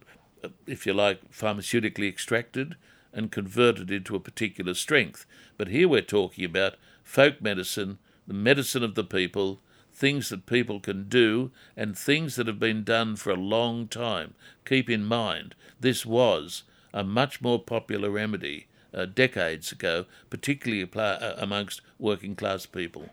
if 0.67 0.87
you 0.87 0.93
like, 0.93 1.31
pharmaceutically 1.33 2.09
extracted 2.09 2.77
and 3.13 3.33
converted 3.33 3.91
into 3.91 4.17
a 4.17 4.21
particular 4.21 4.75
strength. 4.75 5.27
But 5.57 5.69
here 5.69 5.89
we're 5.89 6.03
talking 6.03 6.45
about 6.45 6.75
folk 7.03 7.41
medicine, 7.41 7.99
the 8.27 8.35
medicine 8.35 8.83
of 8.83 8.95
the 8.95 9.05
people, 9.05 9.61
things 9.93 10.29
that 10.29 10.47
people 10.47 10.81
can 10.81 11.09
do, 11.09 11.51
and 11.77 11.97
things 11.97 12.37
that 12.37 12.47
have 12.47 12.59
been 12.59 12.85
done 12.85 13.17
for 13.17 13.31
a 13.31 13.37
long 13.37 13.89
time. 13.89 14.35
Keep 14.65 14.91
in 14.91 15.05
mind, 15.05 15.55
this 15.81 16.05
was 16.05 16.65
a 16.93 17.05
much 17.05 17.41
more 17.41 17.63
popular 17.63 18.11
remedy 18.11 18.67
uh, 18.93 19.07
decades 19.07 19.73
ago, 19.73 20.05
particularly 20.31 20.89
uh, 20.95 21.35
amongst 21.39 21.81
working 21.99 22.35
class 22.35 22.67
people. 22.67 23.11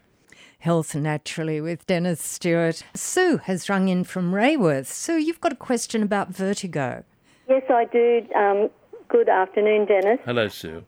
Health 0.63 0.95
Naturally 0.95 1.59
with 1.59 1.85
Dennis 1.87 2.21
Stewart. 2.21 2.85
Sue 2.93 3.35
has 3.35 3.67
rung 3.67 3.89
in 3.89 4.05
from 4.05 4.33
Raworth. 4.33 4.87
Sue, 4.87 5.17
you've 5.17 5.41
got 5.41 5.51
a 5.51 5.57
question 5.57 6.01
about 6.01 6.29
vertigo. 6.29 7.03
Yes, 7.49 7.63
I 7.69 7.83
do. 7.83 8.25
Um, 8.33 8.69
good 9.09 9.27
afternoon, 9.27 9.87
Dennis. 9.87 10.19
Hello, 10.23 10.47
Sue. 10.47 10.85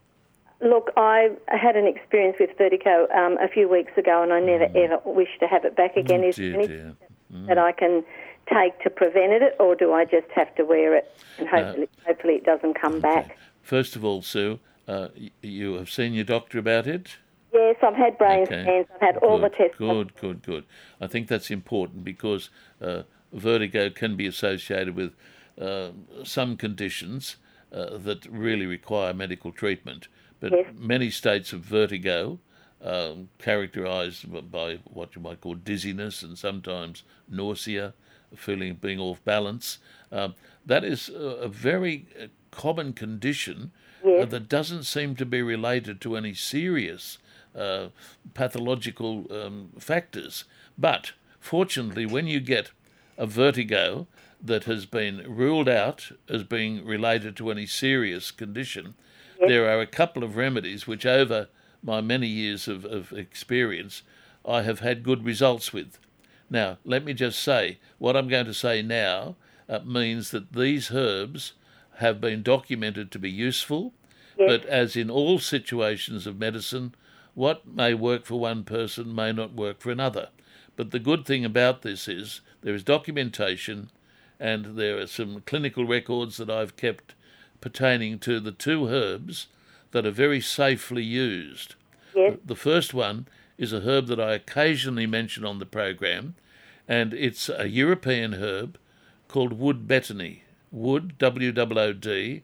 Look, 0.62 0.92
I 0.96 1.32
had 1.50 1.76
an 1.76 1.88
experience 1.88 2.38
with 2.40 2.52
vertigo 2.58 3.10
um, 3.14 3.38
a 3.40 3.50
few 3.50 3.68
weeks 3.68 3.92
ago, 3.98 4.24
and 4.24 4.32
I 4.32 4.40
never 4.40 4.68
mm. 4.68 4.78
ever 4.78 5.02
wish 5.04 5.38
to 5.42 5.46
have 5.46 5.66
it 5.66 5.76
back 5.76 5.98
again. 5.98 6.22
Oh, 6.24 6.30
Is 6.30 6.38
dear, 6.38 6.54
there 6.54 6.68
dear. 6.68 6.96
Mm. 7.34 7.48
that 7.48 7.58
I 7.58 7.74
can 7.74 8.06
take 8.48 8.80
to 8.84 8.90
prevent 8.90 9.34
it, 9.34 9.58
or 9.60 9.76
do 9.76 9.92
I 9.92 10.06
just 10.06 10.32
have 10.34 10.56
to 10.56 10.64
wear 10.64 10.96
it 10.96 11.14
and 11.38 11.50
hopefully, 11.50 11.90
uh, 12.00 12.08
hopefully 12.08 12.36
it 12.36 12.46
doesn't 12.46 12.80
come 12.80 12.94
okay. 12.94 13.02
back? 13.02 13.38
First 13.62 13.98
of 13.98 14.06
all, 14.06 14.22
Sue, 14.22 14.62
uh, 14.88 15.10
you 15.42 15.74
have 15.74 15.92
seen 15.92 16.14
your 16.14 16.24
doctor 16.24 16.60
about 16.60 16.88
it? 16.88 17.18
Yes, 17.56 17.78
I've 17.82 17.96
had 17.96 18.18
brain 18.18 18.44
Okay. 18.44 18.64
scans. 18.64 18.88
I've 18.96 19.02
had 19.02 19.18
all 19.18 19.38
the 19.40 19.48
Good, 19.48 19.58
tests. 19.58 19.78
Good, 19.78 20.16
good, 20.18 20.42
good. 20.44 20.66
I 21.00 21.08
think 21.08 21.30
that's 21.30 21.50
important 21.50 22.04
because 22.04 22.50
uh, 22.82 23.04
vertigo 23.32 23.90
can 23.90 24.18
be 24.18 24.28
associated 24.28 24.94
with 24.94 25.14
uh, 25.60 25.92
some 26.26 26.58
conditions 26.58 27.38
uh, 27.72 27.98
that 28.00 28.26
really 28.30 28.66
require 28.66 29.14
medical 29.14 29.54
treatment. 29.54 30.10
But 30.42 30.52
Yes. 30.52 30.66
many 30.78 31.10
states 31.10 31.54
of 31.54 31.62
vertigo, 31.62 32.40
um, 32.82 33.30
characterized 33.40 34.26
by 34.52 34.80
what 34.84 35.16
you 35.16 35.22
might 35.22 35.40
call 35.40 35.56
dizziness 35.56 36.24
and 36.24 36.38
sometimes 36.38 37.04
nausea, 37.30 37.94
feeling 38.36 38.72
of 38.72 38.82
being 38.82 39.00
off 39.00 39.24
balance, 39.24 39.80
um, 40.12 40.36
that 40.66 40.84
is 40.84 41.08
a, 41.08 41.44
a 41.44 41.48
very 41.48 42.06
uh, 42.22 42.28
common 42.52 42.92
condition 42.92 43.72
uh, 44.04 44.08
Yes. 44.10 44.30
that 44.30 44.50
doesn't 44.50 44.84
seem 44.84 45.16
to 45.16 45.26
be 45.26 45.42
related 45.42 46.02
to 46.02 46.18
any 46.18 46.34
serious 46.34 47.18
uh, 47.56 47.88
pathological 48.34 49.26
um, 49.32 49.70
factors. 49.80 50.46
But 50.78 51.14
fortunately, 51.40 52.06
when 52.06 52.28
you 52.28 52.40
get 52.40 52.72
a 53.18 53.26
vertigo 53.26 54.08
that 54.42 54.66
has 54.66 54.86
been 54.86 55.24
ruled 55.28 55.70
out 55.70 56.12
as 56.30 56.44
being 56.44 56.86
related 56.86 57.36
to 57.38 57.52
any 57.52 57.66
serious 57.66 58.32
condition, 58.32 58.96
there 59.40 59.70
are 59.70 59.82
a 59.82 59.88
couple 59.88 60.24
of 60.24 60.36
remedies 60.36 60.88
which, 60.88 61.06
over 61.06 61.48
my 61.84 62.02
many 62.02 62.28
years 62.28 62.68
of, 62.68 62.86
of 62.86 63.12
experience, 63.14 64.02
I 64.48 64.62
have 64.62 64.80
had 64.80 65.04
good 65.04 65.24
results 65.24 65.74
with. 65.74 65.98
Now, 66.50 66.78
let 66.84 67.04
me 67.04 67.14
just 67.14 67.42
say 67.42 67.80
what 67.98 68.16
I'm 68.16 68.28
going 68.28 68.46
to 68.46 68.54
say 68.54 68.82
now 68.82 69.36
uh, 69.68 69.80
means 69.80 70.32
that 70.32 70.54
these 70.54 70.92
herbs 70.92 71.54
have 71.98 72.22
been 72.22 72.44
documented 72.44 73.12
to 73.12 73.20
be 73.20 73.32
useful, 73.32 73.94
but 74.38 74.66
as 74.66 74.96
in 74.96 75.10
all 75.10 75.40
situations 75.40 76.28
of 76.28 76.38
medicine, 76.38 76.94
what 77.36 77.68
may 77.68 77.94
work 77.94 78.26
for 78.26 78.40
one 78.40 78.64
person 78.64 79.14
may 79.14 79.32
not 79.32 79.54
work 79.54 79.80
for 79.80 79.92
another. 79.92 80.30
But 80.76 80.92
the 80.92 81.00
good 81.00 81.26
thing 81.26 81.46
about 81.46 81.84
this 81.84 82.08
is 82.08 82.42
there 82.62 82.74
is 82.74 82.84
documentation 82.84 83.92
and 84.40 84.78
there 84.78 84.98
are 84.98 85.08
some 85.08 85.42
clinical 85.46 85.86
records 85.86 86.38
that 86.38 86.50
I've 86.50 86.76
kept 86.76 87.14
pertaining 87.62 88.20
to 88.20 88.40
the 88.40 88.52
two 88.52 88.88
herbs 88.88 89.48
that 89.92 90.06
are 90.06 90.12
very 90.12 90.42
safely 90.42 91.04
used. 91.04 91.76
Yes. 92.14 92.38
The 92.44 92.56
first 92.56 92.94
one 92.94 93.28
is 93.58 93.72
a 93.72 93.82
herb 93.82 94.08
that 94.08 94.20
I 94.20 94.34
occasionally 94.34 95.08
mention 95.08 95.46
on 95.46 95.60
the 95.60 95.66
program, 95.66 96.36
and 96.88 97.14
it's 97.14 97.50
a 97.50 97.68
European 97.70 98.34
herb 98.34 98.78
called 99.28 99.54
wood 99.54 99.88
betony. 99.88 100.42
Wood, 100.72 101.18
W 101.18 101.54
O 101.56 101.80
O 101.80 101.94
D, 101.94 102.44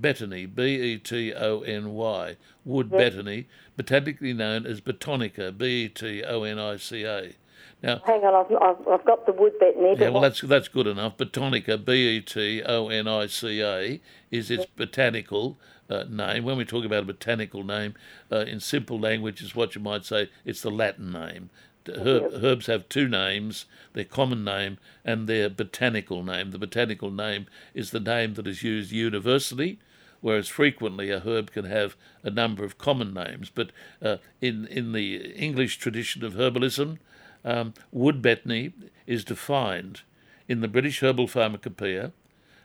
betony, 0.00 0.46
B 0.46 0.62
E 0.62 0.98
T 0.98 1.32
O 1.34 1.60
N 1.60 1.92
Y. 1.92 2.36
Wood 2.64 2.90
betony, 2.90 3.46
botanically 3.76 4.32
known 4.32 4.66
as 4.66 4.80
Betonica, 4.80 5.56
B 5.56 5.84
E 5.84 5.88
T 5.88 6.22
O 6.22 6.42
N 6.42 6.58
I 6.58 6.76
C 6.76 7.04
A. 7.04 7.34
Now, 7.82 8.00
Hang 8.04 8.22
on, 8.24 8.34
I've, 8.34 8.62
I've, 8.62 8.88
I've 8.88 9.04
got 9.06 9.24
the 9.24 9.32
wood 9.32 9.54
betony. 9.58 9.98
yeah, 9.98 10.10
well, 10.10 10.20
that's 10.20 10.42
that's 10.42 10.68
good 10.68 10.86
enough. 10.86 11.16
Betonica, 11.16 11.82
B 11.82 11.92
E 12.16 12.20
T 12.20 12.62
O 12.62 12.88
N 12.88 13.08
I 13.08 13.26
C 13.26 13.62
A, 13.62 14.00
is 14.30 14.50
its 14.50 14.66
botanical 14.66 15.58
uh, 15.88 16.04
name. 16.08 16.44
When 16.44 16.56
we 16.56 16.64
talk 16.64 16.84
about 16.84 17.02
a 17.04 17.06
botanical 17.06 17.64
name, 17.64 17.94
uh, 18.30 18.40
in 18.40 18.60
simple 18.60 18.98
language, 18.98 19.42
is 19.42 19.54
what 19.54 19.74
you 19.74 19.80
might 19.80 20.04
say 20.04 20.30
it's 20.44 20.62
the 20.62 20.70
Latin 20.70 21.10
name. 21.12 21.50
The 21.84 22.00
Herb, 22.00 22.44
herbs 22.44 22.66
have 22.66 22.88
two 22.88 23.08
names: 23.08 23.64
their 23.94 24.04
common 24.04 24.44
name 24.44 24.78
and 25.04 25.26
their 25.26 25.48
botanical 25.48 26.22
name. 26.22 26.50
The 26.50 26.58
botanical 26.58 27.10
name 27.10 27.46
is 27.74 27.90
the 27.90 28.00
name 28.00 28.34
that 28.34 28.46
is 28.46 28.62
used 28.62 28.92
universally, 28.92 29.78
whereas 30.20 30.48
frequently 30.48 31.10
a 31.10 31.20
herb 31.20 31.50
can 31.50 31.64
have 31.64 31.96
a 32.22 32.30
number 32.30 32.64
of 32.64 32.78
common 32.78 33.14
names. 33.14 33.50
But 33.50 33.70
uh, 34.02 34.18
in 34.40 34.66
in 34.66 34.92
the 34.92 35.32
English 35.32 35.78
tradition 35.78 36.22
of 36.24 36.34
herbalism, 36.34 36.98
um, 37.44 37.74
wood 37.90 38.20
betony 38.20 38.72
is 39.06 39.24
defined 39.24 40.02
in 40.48 40.60
the 40.60 40.68
British 40.68 41.00
Herbal 41.00 41.28
Pharmacopoeia. 41.28 42.12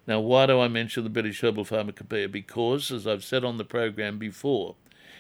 Now, 0.07 0.19
why 0.19 0.45
do 0.45 0.59
I 0.59 0.67
mention 0.67 1.03
the 1.03 1.09
British 1.09 1.41
Herbal 1.41 1.65
Pharmacopoeia? 1.65 2.29
Because, 2.29 2.91
as 2.91 3.07
I've 3.07 3.23
said 3.23 3.43
on 3.43 3.57
the 3.57 3.63
program 3.63 4.19
before, 4.19 4.75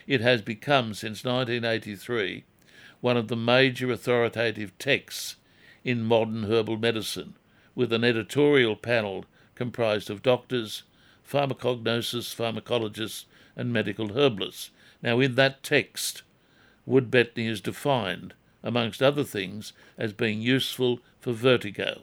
it 0.05 0.21
has 0.21 0.41
become, 0.41 0.93
since 0.93 1.23
1983, 1.23 2.43
one 3.05 3.17
of 3.17 3.27
the 3.27 3.35
major 3.35 3.91
authoritative 3.91 4.75
texts 4.79 5.35
in 5.83 6.01
modern 6.01 6.45
herbal 6.45 6.75
medicine, 6.75 7.35
with 7.75 7.93
an 7.93 8.03
editorial 8.03 8.75
panel 8.75 9.25
comprised 9.53 10.09
of 10.09 10.23
doctors, 10.23 10.81
pharmacognosists, 11.23 12.33
pharmacologists, 12.35 13.25
and 13.55 13.71
medical 13.71 14.17
herbalists. 14.17 14.71
Now, 15.03 15.19
in 15.19 15.35
that 15.35 15.61
text, 15.61 16.23
wood 16.87 17.11
betony 17.11 17.47
is 17.47 17.61
defined, 17.61 18.33
amongst 18.63 19.03
other 19.03 19.23
things, 19.23 19.71
as 19.99 20.11
being 20.11 20.41
useful 20.41 20.99
for 21.21 21.31
vertigo. 21.31 22.01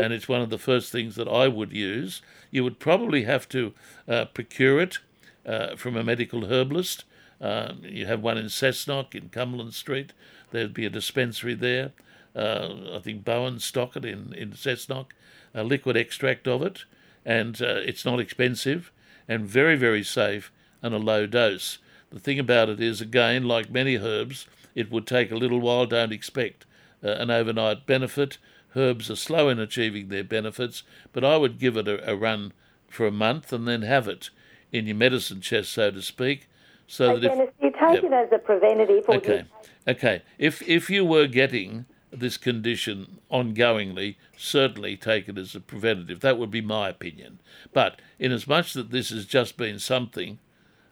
And 0.00 0.12
it's 0.12 0.28
one 0.28 0.42
of 0.42 0.50
the 0.50 0.58
first 0.58 0.92
things 0.92 1.16
that 1.16 1.26
I 1.26 1.48
would 1.48 1.72
use. 1.72 2.22
You 2.52 2.62
would 2.62 2.78
probably 2.78 3.24
have 3.24 3.48
to 3.48 3.72
uh, 4.06 4.26
procure 4.26 4.78
it 4.80 5.00
uh, 5.44 5.74
from 5.74 5.96
a 5.96 6.04
medical 6.04 6.46
herbalist. 6.46 7.02
Um, 7.40 7.80
you 7.82 8.06
have 8.06 8.22
one 8.22 8.38
in 8.38 8.46
Cessnock 8.46 9.14
in 9.14 9.28
Cumberland 9.28 9.74
Street. 9.74 10.12
There'd 10.50 10.74
be 10.74 10.86
a 10.86 10.90
dispensary 10.90 11.54
there. 11.54 11.92
Uh, 12.34 12.96
I 12.96 12.98
think 13.00 13.24
Bowen 13.24 13.58
stock 13.58 13.96
it 13.96 14.04
in, 14.04 14.32
in 14.34 14.52
Cessnock, 14.52 15.06
a 15.54 15.64
liquid 15.64 15.96
extract 15.96 16.46
of 16.46 16.62
it. 16.62 16.84
And 17.24 17.60
uh, 17.60 17.80
it's 17.84 18.04
not 18.04 18.20
expensive 18.20 18.92
and 19.28 19.46
very, 19.46 19.76
very 19.76 20.04
safe 20.04 20.52
and 20.82 20.94
a 20.94 20.98
low 20.98 21.26
dose. 21.26 21.78
The 22.10 22.20
thing 22.20 22.38
about 22.38 22.68
it 22.68 22.80
is, 22.80 23.00
again, 23.00 23.44
like 23.44 23.70
many 23.70 23.96
herbs, 23.96 24.46
it 24.74 24.90
would 24.90 25.06
take 25.06 25.30
a 25.32 25.36
little 25.36 25.60
while. 25.60 25.86
Don't 25.86 26.12
expect 26.12 26.66
uh, 27.02 27.08
an 27.08 27.30
overnight 27.30 27.86
benefit. 27.86 28.38
Herbs 28.76 29.10
are 29.10 29.16
slow 29.16 29.48
in 29.48 29.58
achieving 29.58 30.08
their 30.08 30.24
benefits, 30.24 30.82
but 31.12 31.24
I 31.24 31.36
would 31.36 31.58
give 31.58 31.76
it 31.76 31.88
a, 31.88 32.12
a 32.12 32.14
run 32.14 32.52
for 32.88 33.06
a 33.06 33.10
month 33.10 33.52
and 33.52 33.66
then 33.66 33.82
have 33.82 34.06
it 34.06 34.30
in 34.72 34.86
your 34.86 34.96
medicine 34.96 35.40
chest, 35.40 35.72
so 35.72 35.90
to 35.90 36.02
speak, 36.02 36.48
so 36.86 37.14
So, 37.14 37.20
that 37.20 37.24
if 37.24 37.32
Dennis, 37.32 37.50
do 37.60 37.66
you 37.66 37.72
take 37.72 38.02
Yep. 38.02 38.04
it 38.04 38.12
as 38.12 38.28
a 38.32 38.38
preventative 38.38 39.04
or 39.08 39.20
do 39.20 39.28
you 39.30 39.34
Okay. 39.34 39.44
Okay. 39.88 40.22
If 40.38 40.62
if 40.68 40.90
you 40.90 41.04
were 41.04 41.26
getting 41.26 41.86
this 42.12 42.36
condition 42.36 43.18
ongoingly, 43.30 44.16
certainly 44.36 44.96
take 44.96 45.28
it 45.28 45.38
as 45.38 45.54
a 45.54 45.60
preventative. 45.60 46.20
That 46.20 46.38
would 46.38 46.50
be 46.50 46.60
my 46.60 46.88
opinion. 46.88 47.40
But 47.72 48.00
inasmuch 48.18 48.66
as 48.66 48.72
that 48.74 48.90
this 48.90 49.10
has 49.10 49.26
just 49.26 49.56
been 49.56 49.78
something 49.78 50.38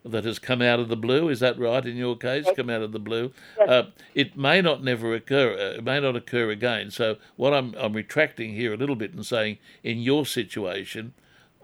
that 0.04 0.24
has 0.24 0.38
come 0.38 0.60
out 0.60 0.80
of 0.80 0.88
the 0.88 0.96
blue, 0.96 1.30
is 1.30 1.40
that 1.40 1.58
right 1.58 1.86
in 1.86 1.96
your 1.96 2.14
case? 2.14 2.46
Come 2.54 2.68
out 2.68 2.82
of 2.82 2.92
the 2.92 2.98
blue. 2.98 3.32
Uh, 3.66 3.84
it 4.14 4.36
may 4.36 4.60
not 4.60 4.84
never 4.84 5.14
occur. 5.14 5.52
Uh, 5.52 5.78
it 5.78 5.84
may 5.84 5.98
not 5.98 6.14
occur 6.14 6.50
again. 6.50 6.90
So 6.90 7.16
what 7.36 7.54
I'm 7.54 7.74
I'm 7.78 7.94
retracting 7.94 8.54
here 8.54 8.74
a 8.74 8.76
little 8.76 8.96
bit 8.96 9.14
and 9.14 9.24
saying, 9.24 9.58
in 9.82 9.98
your 9.98 10.26
situation, 10.26 11.14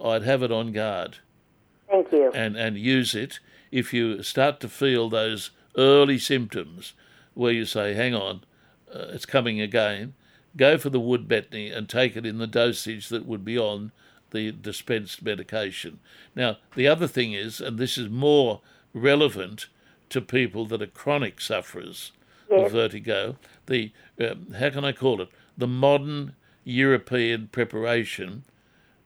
I'd 0.03 0.23
have 0.23 0.43
it 0.43 0.51
on 0.51 0.73
guard 0.73 1.19
Thank 1.91 2.13
you. 2.13 2.31
and, 2.33 2.57
and 2.57 2.79
use 2.79 3.15
it 3.15 3.41
if 3.71 3.93
you 3.93 4.23
start 4.23 4.61
to 4.61 4.69
feel 4.69 5.11
those 5.11 5.51
early 5.77 6.19
symptoms 6.19 6.95
where 7.35 7.53
you 7.53 7.65
say, 7.65 7.95
hang 7.95 8.15
on, 8.15 8.45
uh, 8.95 9.07
it's 9.11 9.27
coming 9.27 9.61
again, 9.61 10.15
go 10.57 10.77
for 10.79 10.91
the 10.91 11.01
wood 11.01 11.29
betony 11.29 11.71
and 11.71 11.89
take 11.89 12.17
it 12.17 12.27
in 12.27 12.39
the 12.39 12.47
dosage 12.47 13.09
that 13.09 13.27
would 13.27 13.45
be 13.45 13.59
on 13.59 13.93
the 14.31 14.53
dispensed 14.53 15.23
medication. 15.23 16.01
Now, 16.35 16.59
the 16.75 16.87
other 16.87 17.07
thing 17.07 17.33
is, 17.33 17.61
and 17.61 17.79
this 17.79 17.99
is 17.99 18.09
more 18.09 18.61
relevant 18.93 19.67
to 20.11 20.21
people 20.21 20.67
that 20.67 20.83
are 20.83 20.87
chronic 20.87 21.41
sufferers 21.41 22.13
of 22.51 22.73
vertigo, 22.73 23.37
the, 23.67 23.93
um, 24.21 24.55
how 24.59 24.71
can 24.71 24.85
I 24.85 24.93
call 24.93 25.21
it, 25.21 25.29
the 25.57 25.69
modern 25.69 26.35
European 26.65 27.49
preparation 27.49 28.45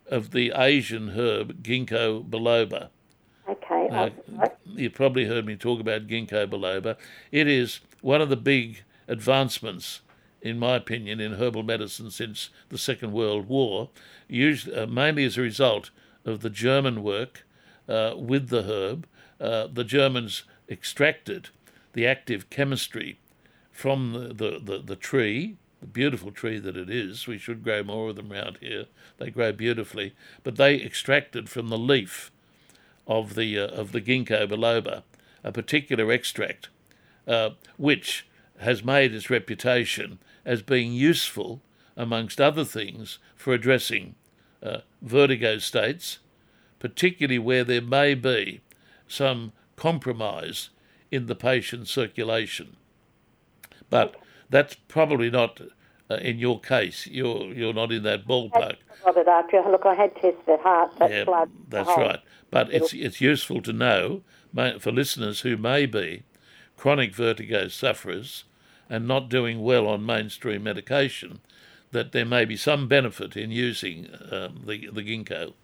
of 0.06 0.30
the 0.30 0.52
Asian 0.54 1.10
herb 1.10 1.62
ginkgo 1.62 2.28
biloba. 2.28 2.88
Okay. 3.48 3.88
Now, 3.90 4.10
you've 4.64 4.94
probably 4.94 5.26
heard 5.26 5.44
me 5.44 5.56
talk 5.56 5.80
about 5.80 6.06
ginkgo 6.06 6.46
biloba. 6.46 6.96
It 7.30 7.46
is 7.46 7.80
one 8.04 8.20
of 8.20 8.28
the 8.28 8.36
big 8.36 8.82
advancements, 9.08 10.02
in 10.42 10.58
my 10.58 10.76
opinion, 10.76 11.20
in 11.20 11.32
herbal 11.32 11.62
medicine 11.62 12.10
since 12.10 12.50
the 12.68 12.76
Second 12.76 13.12
World 13.12 13.48
War, 13.48 13.88
usually, 14.28 14.76
uh, 14.76 14.86
mainly 14.86 15.24
as 15.24 15.38
a 15.38 15.40
result 15.40 15.90
of 16.26 16.40
the 16.40 16.50
German 16.50 17.02
work 17.02 17.46
uh, 17.88 18.12
with 18.14 18.50
the 18.50 18.64
herb. 18.64 19.06
Uh, 19.40 19.68
the 19.72 19.84
Germans 19.84 20.42
extracted 20.68 21.48
the 21.94 22.06
active 22.06 22.50
chemistry 22.50 23.18
from 23.72 24.12
the, 24.12 24.34
the, 24.34 24.60
the, 24.62 24.78
the 24.84 24.96
tree, 24.96 25.56
the 25.80 25.86
beautiful 25.86 26.30
tree 26.30 26.58
that 26.58 26.76
it 26.76 26.90
is. 26.90 27.26
We 27.26 27.38
should 27.38 27.64
grow 27.64 27.82
more 27.82 28.10
of 28.10 28.16
them 28.16 28.30
around 28.30 28.58
here. 28.60 28.84
They 29.16 29.30
grow 29.30 29.50
beautifully. 29.52 30.14
But 30.42 30.56
they 30.56 30.74
extracted 30.74 31.48
from 31.48 31.68
the 31.68 31.78
leaf 31.78 32.30
of 33.06 33.34
the 33.34 33.58
uh, 33.58 33.68
of 33.68 33.92
the 33.92 34.02
ginkgo 34.02 34.46
biloba, 34.46 35.04
a 35.42 35.52
particular 35.52 36.12
extract, 36.12 36.68
uh, 37.26 37.50
which 37.76 38.26
has 38.60 38.84
made 38.84 39.14
its 39.14 39.30
reputation 39.30 40.18
as 40.44 40.62
being 40.62 40.92
useful, 40.92 41.62
amongst 41.96 42.40
other 42.40 42.64
things, 42.64 43.18
for 43.37 43.54
addressing 43.54 44.14
uh, 44.62 44.78
vertigo 45.02 45.58
states, 45.58 46.18
particularly 46.78 47.38
where 47.38 47.64
there 47.64 47.80
may 47.82 48.14
be 48.14 48.60
some 49.08 49.52
compromise 49.76 50.70
in 51.10 51.26
the 51.26 51.34
patient's 51.34 51.90
circulation. 51.90 52.76
But 53.90 54.16
that's 54.50 54.74
probably 54.88 55.30
not 55.30 55.60
uh, 56.10 56.16
in 56.16 56.38
your 56.38 56.60
case. 56.60 57.06
You're 57.06 57.52
you're 57.52 57.72
not 57.72 57.92
in 57.92 58.02
that 58.04 58.26
ballpark. 58.26 58.76
After 59.06 59.22
look, 59.70 59.87
I 59.87 59.94
had 59.94 60.14
tested 60.16 60.60
heart, 60.60 60.92
that's 60.98 61.12
Yeah, 61.12 61.24
blood. 61.24 61.50
that's 61.68 61.88
right. 61.88 62.20
But 62.50 62.72
it's 62.72 62.92
it's 62.92 63.20
useful 63.20 63.60
to 63.62 63.72
know 63.72 64.22
for 64.80 64.92
listeners 64.92 65.40
who 65.40 65.56
may 65.56 65.87
be 65.87 66.22
chronic 66.76 67.14
vertigo 67.14 67.68
sufferers 67.68 68.44
and 68.88 69.08
not 69.08 69.28
doing 69.28 69.62
well 69.62 69.87
on 69.87 70.04
mainstream 70.04 70.62
medication 70.62 71.40
that 71.92 72.12
there 72.12 72.24
may 72.26 72.44
be 72.44 72.56
some 72.56 72.88
benefit 72.88 73.37
in 73.37 73.50
using 73.50 74.08
um, 74.30 74.62
the 74.66 74.88
the 74.92 75.02
ginkgo. 75.02 75.54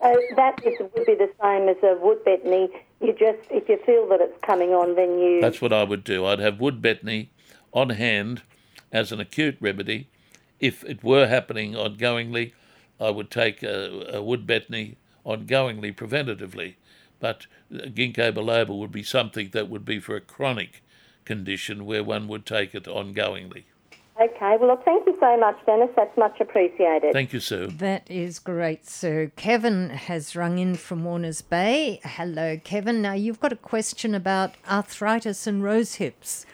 Uh, 0.00 0.14
that 0.36 0.60
is, 0.66 0.78
would 0.80 1.06
be 1.06 1.14
the 1.14 1.30
same 1.40 1.68
as 1.68 1.76
a 1.82 1.96
wood 2.00 2.18
betony. 2.24 2.68
You 3.00 3.12
just, 3.12 3.38
if 3.50 3.68
you 3.68 3.78
feel 3.86 4.08
that 4.08 4.20
it's 4.20 4.38
coming 4.44 4.70
on, 4.70 4.96
then 4.96 5.18
you. 5.18 5.40
That's 5.40 5.62
what 5.62 5.72
I 5.72 5.84
would 5.84 6.04
do. 6.04 6.26
I'd 6.26 6.40
have 6.40 6.60
wood 6.60 6.82
betony 6.82 7.28
on 7.72 7.90
hand 7.90 8.42
as 8.90 9.12
an 9.12 9.20
acute 9.20 9.56
remedy. 9.60 10.08
If 10.60 10.84
it 10.84 11.02
were 11.02 11.28
happening 11.28 11.72
ongoingly, 11.72 12.52
I 13.00 13.10
would 13.10 13.30
take 13.30 13.62
a, 13.62 14.16
a 14.16 14.22
wood 14.22 14.46
betony 14.46 14.96
ongoingly 15.24 15.94
preventatively. 15.94 16.74
But 17.22 17.46
uh, 17.72 17.84
ginkgo 17.84 18.32
biloba 18.34 18.76
would 18.76 18.90
be 18.90 19.04
something 19.04 19.50
that 19.50 19.70
would 19.70 19.84
be 19.84 20.00
for 20.00 20.16
a 20.16 20.20
chronic 20.20 20.82
condition 21.24 21.86
where 21.86 22.02
one 22.02 22.26
would 22.26 22.44
take 22.44 22.74
it 22.74 22.84
ongoingly. 22.84 23.62
Okay, 24.20 24.56
well, 24.58 24.70
look, 24.70 24.84
thank 24.84 25.06
you 25.06 25.16
so 25.20 25.36
much, 25.38 25.56
Dennis. 25.64 25.88
That's 25.96 26.16
much 26.18 26.40
appreciated. 26.40 27.12
Thank 27.12 27.32
you, 27.32 27.38
Sue. 27.38 27.68
That 27.68 28.10
is 28.10 28.40
great, 28.40 28.86
Sir. 28.86 29.30
Kevin 29.36 29.90
has 29.90 30.34
rung 30.34 30.58
in 30.58 30.74
from 30.74 31.04
Warners 31.04 31.42
Bay. 31.42 32.00
Hello, 32.02 32.58
Kevin. 32.62 33.00
Now, 33.00 33.14
you've 33.14 33.40
got 33.40 33.52
a 33.52 33.56
question 33.56 34.14
about 34.16 34.54
arthritis 34.68 35.46
and 35.46 35.62
rose 35.62 35.94
hips. 35.94 36.44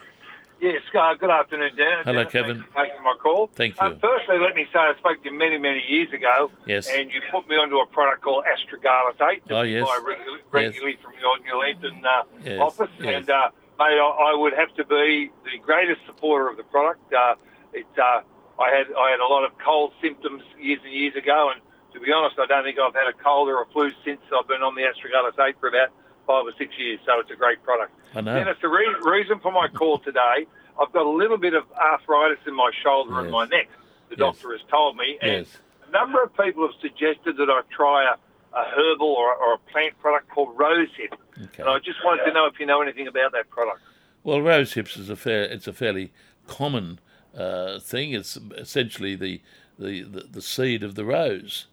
Yes, 0.60 0.82
uh, 0.92 1.14
good 1.14 1.30
afternoon, 1.30 1.70
Dan. 1.76 2.02
Hello, 2.04 2.24
Dennis, 2.24 2.32
Kevin. 2.32 2.56
Thanks 2.56 2.72
for 2.74 2.82
taking 2.84 3.02
my 3.04 3.14
call. 3.22 3.46
Thank 3.54 3.80
Uh, 3.80 3.90
you. 3.90 3.98
firstly, 4.02 4.38
let 4.38 4.56
me 4.56 4.66
say 4.72 4.78
I 4.80 4.92
spoke 4.98 5.22
to 5.22 5.30
you 5.30 5.38
many, 5.38 5.56
many 5.56 5.84
years 5.86 6.12
ago. 6.12 6.50
Yes. 6.66 6.88
And 6.92 7.12
you 7.12 7.20
put 7.30 7.48
me 7.48 7.54
onto 7.56 7.78
a 7.78 7.86
product 7.86 8.22
called 8.22 8.44
astrogalitate. 8.44 9.44
that 9.46 9.54
Oh, 9.54 9.62
yes. 9.62 9.86
buy 9.86 9.98
regularly, 10.04 10.42
regularly 10.50 10.98
from 11.00 11.12
your 11.20 11.38
New 11.46 11.60
Lambton 11.62 12.04
uh, 12.04 12.22
Yes, 12.42 12.58
office. 12.60 12.90
yes. 12.98 13.14
And, 13.14 13.30
uh, 13.30 13.50
mate, 13.78 14.00
I, 14.02 14.32
I 14.32 14.34
would 14.34 14.52
have 14.52 14.74
to 14.74 14.84
be 14.84 15.30
the 15.44 15.58
greatest 15.62 16.00
supporter 16.06 16.48
of 16.48 16.56
the 16.56 16.64
product. 16.64 17.12
Uh, 17.12 17.36
it, 17.72 17.86
uh, 17.96 18.22
I 18.60 18.70
had 18.74 18.86
I 18.98 19.10
had 19.10 19.20
a 19.20 19.26
lot 19.30 19.44
of 19.44 19.56
cold 19.64 19.92
symptoms 20.02 20.42
years 20.58 20.80
and 20.82 20.92
years 20.92 21.14
ago, 21.14 21.52
and 21.54 21.60
to 21.94 22.00
be 22.00 22.10
honest, 22.10 22.36
I 22.40 22.46
don't 22.46 22.64
think 22.64 22.80
I've 22.80 22.94
had 22.94 23.06
a 23.06 23.12
cold 23.12 23.48
or 23.48 23.62
a 23.62 23.66
flu 23.66 23.92
since 24.04 24.20
I've 24.36 24.48
been 24.48 24.62
on 24.64 24.74
the 24.74 24.82
astrogalitate 24.82 25.54
for 25.60 25.68
about 25.68 25.90
five 26.28 26.44
or 26.46 26.52
six 26.58 26.70
years. 26.78 27.00
So 27.06 27.18
it's 27.20 27.30
a 27.30 27.36
great 27.36 27.62
product. 27.64 27.90
I 28.14 28.20
know. 28.20 28.34
Dennis, 28.34 28.58
the 28.60 28.68
re- 28.68 28.94
reason 29.02 29.40
for 29.40 29.50
my 29.50 29.66
call 29.68 29.98
today, 29.98 30.46
I've 30.80 30.92
got 30.92 31.06
a 31.06 31.10
little 31.10 31.38
bit 31.38 31.54
of 31.54 31.64
arthritis 31.72 32.38
in 32.46 32.54
my 32.54 32.70
shoulder 32.84 33.12
Yes. 33.14 33.22
and 33.22 33.30
my 33.32 33.46
neck. 33.46 33.68
The 34.10 34.16
Yes. 34.16 34.18
doctor 34.18 34.52
has 34.52 34.60
told 34.70 34.96
me, 34.96 35.18
and 35.22 35.32
Yes. 35.46 35.58
a 35.88 35.90
number 35.90 36.22
of 36.22 36.30
people 36.36 36.66
have 36.66 36.76
suggested 36.80 37.36
that 37.38 37.48
I 37.50 37.62
try 37.74 38.04
a, 38.12 38.16
a 38.56 38.64
herbal 38.76 39.06
or, 39.08 39.34
or 39.34 39.54
a 39.54 39.58
plant 39.72 39.98
product 39.98 40.28
called 40.30 40.56
rosehip. 40.56 41.12
Okay. 41.44 41.62
And 41.62 41.68
I 41.68 41.78
just 41.78 41.98
wanted 42.04 42.24
to 42.26 42.32
know 42.32 42.46
if 42.46 42.60
you 42.60 42.66
know 42.66 42.80
anything 42.82 43.06
about 43.08 43.32
that 43.32 43.48
product. 43.50 43.80
Well, 44.22 44.40
rose 44.42 44.74
hips 44.74 44.96
is 44.96 45.08
a 45.10 45.16
fair. 45.16 45.42
It's 45.44 45.66
a 45.66 45.72
fairly 45.72 46.12
common 46.46 47.00
uh, 47.36 47.78
thing. 47.78 48.12
It's 48.12 48.36
essentially 48.56 49.14
the, 49.14 49.40
the, 49.78 50.02
the, 50.02 50.20
the 50.30 50.42
seed 50.42 50.82
of 50.82 50.94
the 50.94 51.04
rose, 51.04 51.66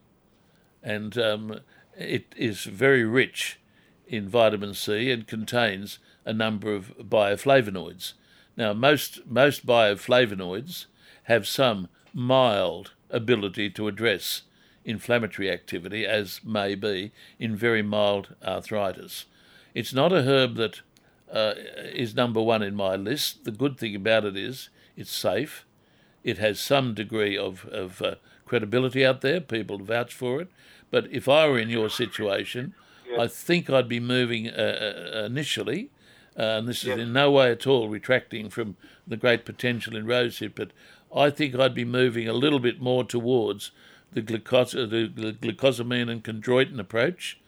and 0.83 1.17
um, 1.17 1.59
it 1.97 2.33
is 2.37 2.63
very 2.65 3.03
rich 3.03 3.59
in 4.07 4.29
vitamin 4.29 4.73
C 4.73 5.11
and 5.11 5.27
contains 5.27 5.99
a 6.25 6.33
number 6.33 6.73
of 6.73 6.97
bioflavonoids. 6.97 8.13
Now, 8.57 8.73
most 8.73 9.25
most 9.27 9.65
bioflavonoids 9.65 10.85
have 11.23 11.47
some 11.47 11.87
mild 12.13 12.91
ability 13.09 13.69
to 13.71 13.87
address 13.87 14.43
inflammatory 14.85 15.49
activity, 15.49 16.05
as 16.05 16.41
may 16.43 16.75
be 16.75 17.11
in 17.39 17.55
very 17.55 17.81
mild 17.81 18.35
arthritis. 18.45 19.25
It's 19.73 19.93
not 19.93 20.13
a 20.13 20.23
herb 20.23 20.55
that 20.55 20.81
uh, 21.31 21.53
is 21.93 22.15
number 22.15 22.41
one 22.41 22.61
in 22.61 22.75
my 22.75 22.95
list. 22.95 23.43
The 23.43 23.51
good 23.51 23.77
thing 23.77 23.95
about 23.95 24.25
it 24.25 24.37
is 24.37 24.69
it's 24.95 25.11
safe. 25.11 25.65
It 26.23 26.37
has 26.37 26.59
some 26.59 26.93
degree 26.93 27.37
of, 27.37 27.65
of 27.65 28.01
uh, 28.01 28.15
credibility 28.45 29.05
out 29.05 29.21
there. 29.21 29.41
People 29.41 29.79
vouch 29.79 30.13
for 30.13 30.41
it. 30.41 30.49
But 30.91 31.11
if 31.11 31.27
I 31.27 31.47
were 31.47 31.59
in 31.59 31.69
your 31.69 31.89
situation, 31.89 32.73
I 33.19 33.27
think 33.27 33.69
I'd 33.69 33.89
be 33.89 33.99
moving 33.99 34.49
uh, 34.49 35.13
uh, 35.15 35.25
initially, 35.25 35.89
uh, 36.37 36.41
and 36.41 36.67
this 36.67 36.83
is 36.83 36.97
in 36.97 37.13
no 37.13 37.31
way 37.31 37.51
at 37.51 37.65
all 37.65 37.89
retracting 37.89 38.49
from 38.49 38.75
the 39.07 39.17
great 39.17 39.45
potential 39.45 39.95
in 39.95 40.05
rosehip, 40.05 40.53
but 40.55 40.71
I 41.15 41.29
think 41.29 41.55
I'd 41.55 41.73
be 41.73 41.85
moving 41.85 42.27
a 42.27 42.33
little 42.33 42.59
bit 42.59 42.81
more 42.81 43.03
towards 43.03 43.71
the, 44.11 44.21
glucos- 44.21 44.75
uh, 44.75 44.87
the 44.87 45.33
glucosamine 45.33 46.09
and 46.09 46.23
chondroitin 46.23 46.79
approach, 46.79 47.39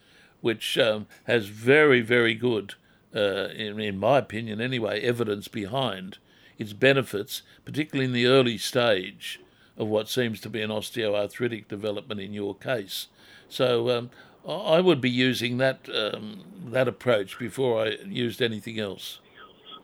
which 0.41 0.77
um, 0.77 1.08
has 1.25 1.47
very, 1.47 2.01
very 2.01 2.34
good, 2.34 2.75
uh, 3.15 3.49
in, 3.49 3.80
in 3.80 3.97
my 3.97 4.19
opinion 4.19 4.62
anyway, 4.62 5.01
evidence 5.01 5.47
behind 5.47 6.17
its 6.58 6.73
benefits, 6.73 7.41
particularly 7.65 8.06
in 8.06 8.13
the 8.13 8.25
early 8.25 8.58
stage 8.58 9.39
of 9.77 9.88
what 9.88 10.10
seems 10.10 10.41
to 10.41 10.49
be 10.49 10.62
an 10.62 10.71
osteoarthritic 10.71 11.67
development 11.67 12.19
in 12.19 12.34
your 12.34 12.56
case. 12.56 13.08
So 13.49 13.89
um, 13.89 14.10
I 14.47 14.79
would 14.79 15.01
be 15.01 15.10
using 15.10 15.57
that 15.57 15.88
um, 15.93 16.43
that 16.71 16.88
approach 16.88 17.38
before 17.38 17.86
I 17.86 17.97
used 18.05 18.41
anything 18.41 18.79
else. 18.79 19.19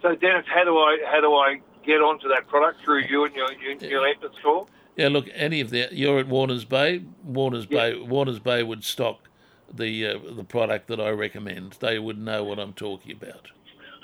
So, 0.01 0.15
Dennis, 0.15 0.45
how 0.53 0.63
do 0.63 0.77
I 0.77 0.97
how 1.05 1.21
do 1.21 1.33
I 1.33 1.61
get 1.85 2.01
onto 2.01 2.27
that 2.29 2.47
product 2.47 2.81
through 2.83 3.03
you 3.03 3.25
and 3.25 3.35
your, 3.35 3.51
your, 3.53 3.73
your 3.77 4.01
Lambton 4.01 4.31
store? 4.39 4.67
Yeah, 4.95 5.09
look, 5.09 5.27
any 5.33 5.59
of 5.59 5.69
the 5.69 5.87
you're 5.91 6.19
at 6.19 6.27
Warners 6.27 6.65
Bay. 6.65 7.03
Warners 7.23 7.65
Bay. 7.65 7.99
Warners 7.99 8.39
Bay 8.39 8.63
would 8.63 8.83
stock 8.83 9.29
the 9.73 10.07
uh, 10.07 10.19
the 10.35 10.43
product 10.43 10.87
that 10.87 10.99
I 10.99 11.09
recommend. 11.09 11.77
They 11.79 11.99
would 11.99 12.17
know 12.17 12.43
what 12.43 12.59
I'm 12.59 12.73
talking 12.73 13.11
about. 13.11 13.49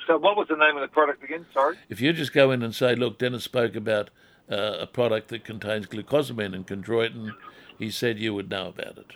So, 0.08 0.18
what 0.18 0.36
was 0.36 0.48
the 0.48 0.56
name 0.56 0.76
of 0.76 0.82
the 0.82 0.88
product 0.88 1.24
again? 1.24 1.46
Sorry. 1.54 1.78
If 1.88 2.02
you 2.02 2.12
just 2.14 2.34
go 2.34 2.52
in 2.52 2.64
and 2.64 2.74
say, 2.74 2.96
look, 2.96 3.20
Dennis 3.20 3.44
spoke 3.44 3.76
about 3.76 4.10
uh, 4.50 4.78
a 4.80 4.88
product 4.88 5.28
that 5.28 5.44
contains 5.44 5.86
glucosamine 5.86 6.56
and 6.56 6.66
chondroitin, 6.66 7.34
he 7.78 7.92
said 7.92 8.18
you 8.18 8.34
would 8.34 8.50
know 8.50 8.70
about 8.70 8.98
it. 8.98 9.14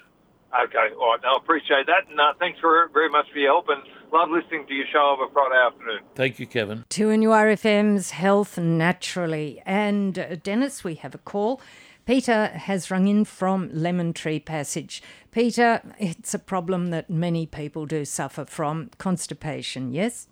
Okay, 0.54 0.94
all 1.00 1.12
right. 1.12 1.20
No, 1.24 1.30
I 1.30 1.38
appreciate 1.38 1.88
that, 1.88 2.10
and 2.10 2.20
uh, 2.20 2.34
thanks 2.40 2.60
for 2.60 2.90
very 2.94 3.10
much 3.10 3.26
for 3.32 3.40
your 3.40 3.52
help, 3.54 3.66
and 3.70 3.82
love 4.12 4.30
listening 4.30 4.66
to 4.68 4.74
your 4.74 4.86
show 4.92 5.16
over 5.18 5.32
Friday 5.34 5.56
afternoon. 5.66 6.00
Thank 6.16 6.40
you, 6.40 6.46
Kevin. 6.46 6.86
To 6.90 7.08
NURFM's 7.08 8.12
Health 8.12 8.58
Naturally. 8.60 9.62
And 9.66 10.20
uh, 10.20 10.36
Dennis, 10.36 10.84
we 10.84 10.96
have 10.96 11.16
a 11.16 11.18
call. 11.20 11.60
Peter 12.06 12.48
has 12.48 12.92
rung 12.92 13.08
in 13.08 13.26
from 13.26 13.70
Lemon 13.74 14.14
Tree 14.14 14.40
Passage. 14.40 15.02
Peter, 15.32 15.82
it's 15.98 16.34
a 16.36 16.40
problem 16.40 16.90
that 16.92 17.10
many 17.10 17.46
people 17.48 17.86
do 17.88 18.06
suffer 18.06 18.46
from 18.46 18.92
constipation, 19.00 19.92
yes? 19.92 20.28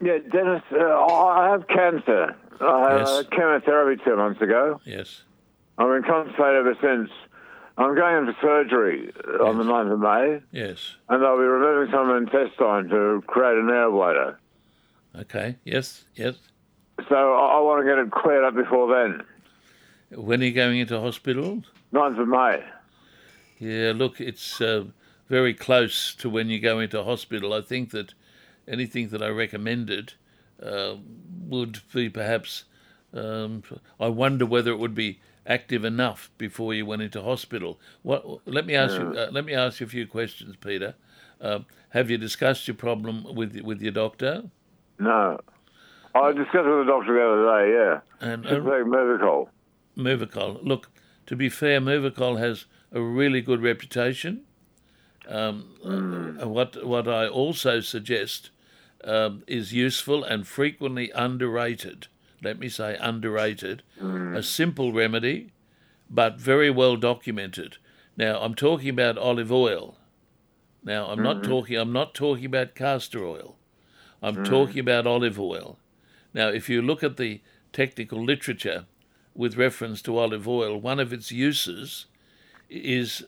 Yeah, 0.00 0.18
Dennis, 0.32 0.62
uh, 0.72 1.04
I 1.04 1.50
have 1.50 1.66
cancer. 1.68 2.34
I 2.62 2.92
had 2.92 2.98
Yes. 3.00 3.08
uh, 3.08 3.22
chemotherapy 3.30 4.02
two 4.04 4.16
months 4.16 4.40
ago. 4.40 4.80
Yes. 4.86 5.24
I've 5.76 5.88
been 5.88 6.02
constipated 6.10 6.56
ever 6.56 6.74
since. 6.80 7.10
I'm 7.80 7.94
going 7.94 8.16
in 8.28 8.34
for 8.34 8.40
surgery 8.42 9.10
on 9.40 9.56
the 9.56 9.64
9th 9.64 9.92
of 9.94 10.00
May, 10.00 10.40
Yes. 10.52 10.96
and 11.08 11.22
they'll 11.22 11.38
be 11.38 11.44
removing 11.44 11.90
some 11.92 12.10
intestine 12.14 12.88
to 12.90 13.22
create 13.26 13.56
an 13.56 13.70
air 13.70 13.90
bladder. 13.90 14.38
Okay. 15.18 15.56
Yes. 15.64 16.04
Yes. 16.14 16.34
So 17.08 17.14
I, 17.14 17.56
I 17.56 17.60
want 17.60 17.80
to 17.84 17.90
get 17.90 17.98
it 17.98 18.10
cleared 18.10 18.44
up 18.44 18.54
before 18.54 18.94
then. 18.94 19.22
When 20.20 20.42
are 20.42 20.44
you 20.44 20.52
going 20.52 20.78
into 20.78 21.00
hospital? 21.00 21.62
9th 21.94 22.20
of 22.20 22.28
May. 22.28 22.62
Yeah, 23.58 23.92
look, 23.96 24.20
it's 24.20 24.60
uh, 24.60 24.84
very 25.28 25.54
close 25.54 26.14
to 26.16 26.28
when 26.28 26.50
you 26.50 26.60
go 26.60 26.80
into 26.80 27.02
hospital. 27.02 27.54
I 27.54 27.62
think 27.62 27.90
that 27.92 28.12
anything 28.68 29.08
that 29.08 29.22
I 29.22 29.28
recommended 29.28 30.12
uh, 30.62 30.96
would 31.48 31.80
be 31.94 32.10
perhaps. 32.10 32.64
Um, 33.14 33.62
I 33.98 34.08
wonder 34.08 34.44
whether 34.46 34.70
it 34.70 34.78
would 34.78 34.94
be 34.94 35.18
active 35.50 35.84
enough 35.84 36.30
before 36.38 36.72
you 36.72 36.86
went 36.86 37.02
into 37.02 37.20
hospital. 37.22 37.78
What? 38.02 38.46
Let 38.46 38.64
me 38.64 38.74
ask 38.74 38.94
you. 38.94 39.08
Uh, 39.08 39.28
let 39.32 39.44
me 39.44 39.52
ask 39.52 39.80
you 39.80 39.86
a 39.86 39.88
few 39.88 40.06
questions, 40.06 40.56
Peter. 40.56 40.94
Uh, 41.40 41.60
have 41.90 42.08
you 42.08 42.18
discussed 42.18 42.68
your 42.68 42.76
problem 42.76 43.26
with 43.34 43.60
with 43.60 43.82
your 43.82 43.92
doctor? 43.92 44.44
No. 44.98 45.40
I 46.14 46.32
discussed 46.32 46.66
it 46.66 46.76
with 46.76 46.86
the 46.86 46.92
doctor 46.92 47.14
the 47.14 47.24
other 47.24 47.44
day, 47.52 47.72
yeah. 47.72 48.28
And 48.32 48.46
uh, 48.46 48.50
take 48.50 48.62
Movicol. 48.62 49.48
Movicol. 49.96 50.58
Look, 50.62 50.90
to 51.26 51.36
be 51.36 51.48
fair, 51.48 51.80
Movicol 51.80 52.38
has 52.38 52.66
a 52.92 53.00
really 53.00 53.40
good 53.40 53.62
reputation. 53.62 54.42
Um, 55.28 56.38
uh, 56.42 56.48
what 56.48 56.84
what 56.86 57.06
I 57.06 57.28
also 57.28 57.80
suggest 57.80 58.50
um, 59.04 59.42
is 59.46 59.72
useful 59.72 60.24
and 60.24 60.46
frequently 60.46 61.10
underrated. 61.14 62.08
Let 62.42 62.58
me 62.58 62.68
say 62.68 62.96
underrated. 63.00 63.82
Hmm. 63.98 64.34
A 64.34 64.42
simple 64.42 64.92
remedy, 64.92 65.52
but 66.08 66.38
very 66.38 66.70
well 66.70 66.96
documented. 66.96 67.76
Now 68.16 68.40
I'm 68.40 68.54
talking 68.54 68.88
about 68.88 69.18
olive 69.18 69.52
oil. 69.52 69.96
Now 70.82 71.06
I'm 71.06 71.22
not 71.22 71.38
hmm. 71.38 71.50
talking. 71.50 71.76
I'm 71.76 71.92
not 71.92 72.14
talking 72.14 72.46
about 72.46 72.74
castor 72.74 73.24
oil. 73.24 73.56
I'm 74.22 74.36
hmm. 74.36 74.44
talking 74.44 74.80
about 74.80 75.06
olive 75.06 75.38
oil. 75.38 75.78
Now, 76.32 76.48
if 76.48 76.68
you 76.68 76.82
look 76.82 77.02
at 77.02 77.16
the 77.16 77.40
technical 77.72 78.22
literature 78.22 78.86
with 79.34 79.56
reference 79.56 80.02
to 80.02 80.18
olive 80.18 80.46
oil, 80.46 80.80
one 80.80 81.00
of 81.00 81.12
its 81.12 81.32
uses 81.32 82.06
is 82.68 83.24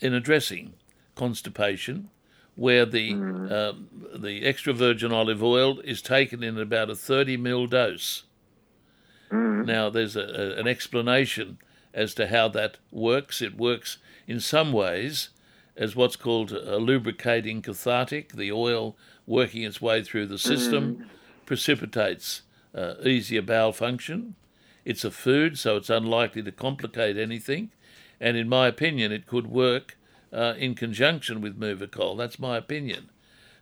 in 0.00 0.14
addressing 0.14 0.74
constipation, 1.16 2.10
where 2.54 2.84
the 2.84 3.12
um, 3.12 3.88
the 4.14 4.44
extra 4.44 4.72
virgin 4.72 5.12
olive 5.12 5.42
oil 5.42 5.80
is 5.80 6.02
taken 6.02 6.42
in 6.42 6.58
about 6.58 6.90
a 6.90 6.94
30 6.94 7.38
ml 7.38 7.70
dose. 7.70 8.24
Now, 9.30 9.90
there's 9.90 10.16
a, 10.16 10.22
a, 10.22 10.60
an 10.60 10.66
explanation 10.66 11.58
as 11.94 12.14
to 12.14 12.28
how 12.28 12.48
that 12.48 12.78
works. 12.90 13.42
It 13.42 13.56
works 13.56 13.98
in 14.26 14.40
some 14.40 14.72
ways 14.72 15.30
as 15.76 15.94
what's 15.94 16.16
called 16.16 16.52
a 16.52 16.76
lubricating 16.78 17.62
cathartic. 17.62 18.32
The 18.32 18.50
oil 18.52 18.96
working 19.26 19.62
its 19.62 19.80
way 19.80 20.02
through 20.02 20.26
the 20.26 20.38
system 20.38 21.08
precipitates 21.46 22.42
uh, 22.74 22.94
easier 23.04 23.42
bowel 23.42 23.72
function. 23.72 24.34
It's 24.84 25.04
a 25.04 25.10
food, 25.10 25.58
so 25.58 25.76
it's 25.76 25.90
unlikely 25.90 26.42
to 26.44 26.52
complicate 26.52 27.16
anything. 27.16 27.70
And 28.20 28.36
in 28.36 28.48
my 28.48 28.68
opinion, 28.68 29.12
it 29.12 29.26
could 29.26 29.46
work 29.46 29.96
uh, 30.32 30.54
in 30.58 30.74
conjunction 30.74 31.40
with 31.40 31.58
Movicol. 31.58 32.16
That's 32.16 32.38
my 32.38 32.56
opinion. 32.56 33.10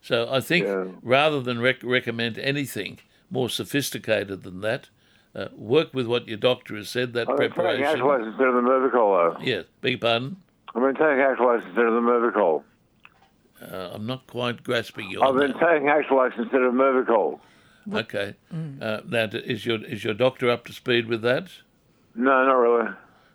So 0.03 0.29
I 0.31 0.41
think 0.41 0.67
Yeah. 0.67 0.87
rather 1.03 1.41
than 1.41 1.61
rec- 1.61 1.83
recommend 1.83 2.39
anything 2.39 2.99
more 3.31 3.49
sophisticated 3.51 4.43
than 4.43 4.61
that, 4.61 4.89
uh, 5.37 5.49
work 5.55 5.93
with 5.93 6.07
what 6.07 6.27
your 6.27 6.39
doctor 6.39 6.75
has 6.77 6.89
said. 6.89 7.13
That 7.13 7.29
I've 7.29 7.37
been 7.37 7.51
taking 7.51 7.63
preparation. 7.63 8.27
Instead 8.27 8.49
of 8.49 8.55
the 8.55 8.61
Movicol, 8.61 9.35
though. 9.35 9.45
Yes, 9.45 9.65
beg 9.81 9.93
your 9.93 9.99
pardon. 10.01 10.37
I've 10.75 10.83
been 10.83 10.95
taking 10.95 11.07
Actilax 11.07 11.67
instead 11.67 11.85
of 11.85 11.95
the 11.95 12.01
Movicol. 12.01 12.63
Uh, 13.61 13.91
I'm 13.95 14.07
not 14.07 14.27
quite 14.27 14.63
grasping 14.63 15.11
you. 15.11 15.23
I've 15.23 15.31
on 15.31 15.39
been 15.39 15.53
that. 15.53 15.61
taking 15.61 15.89
Actilax 15.89 16.39
instead 16.39 16.63
of 16.63 16.75
Movicol. 16.75 17.41
Okay. 17.93 18.35
Uh, 18.53 19.01
now, 19.07 19.29
is 19.33 19.65
your 19.65 19.85
is 19.85 20.03
your 20.03 20.15
doctor 20.15 20.51
up 20.51 20.65
to 20.67 20.73
speed 20.73 21.07
with 21.07 21.23
that? 21.23 21.49
No, 22.15 22.45
not 22.45 22.55
really. 22.55 22.91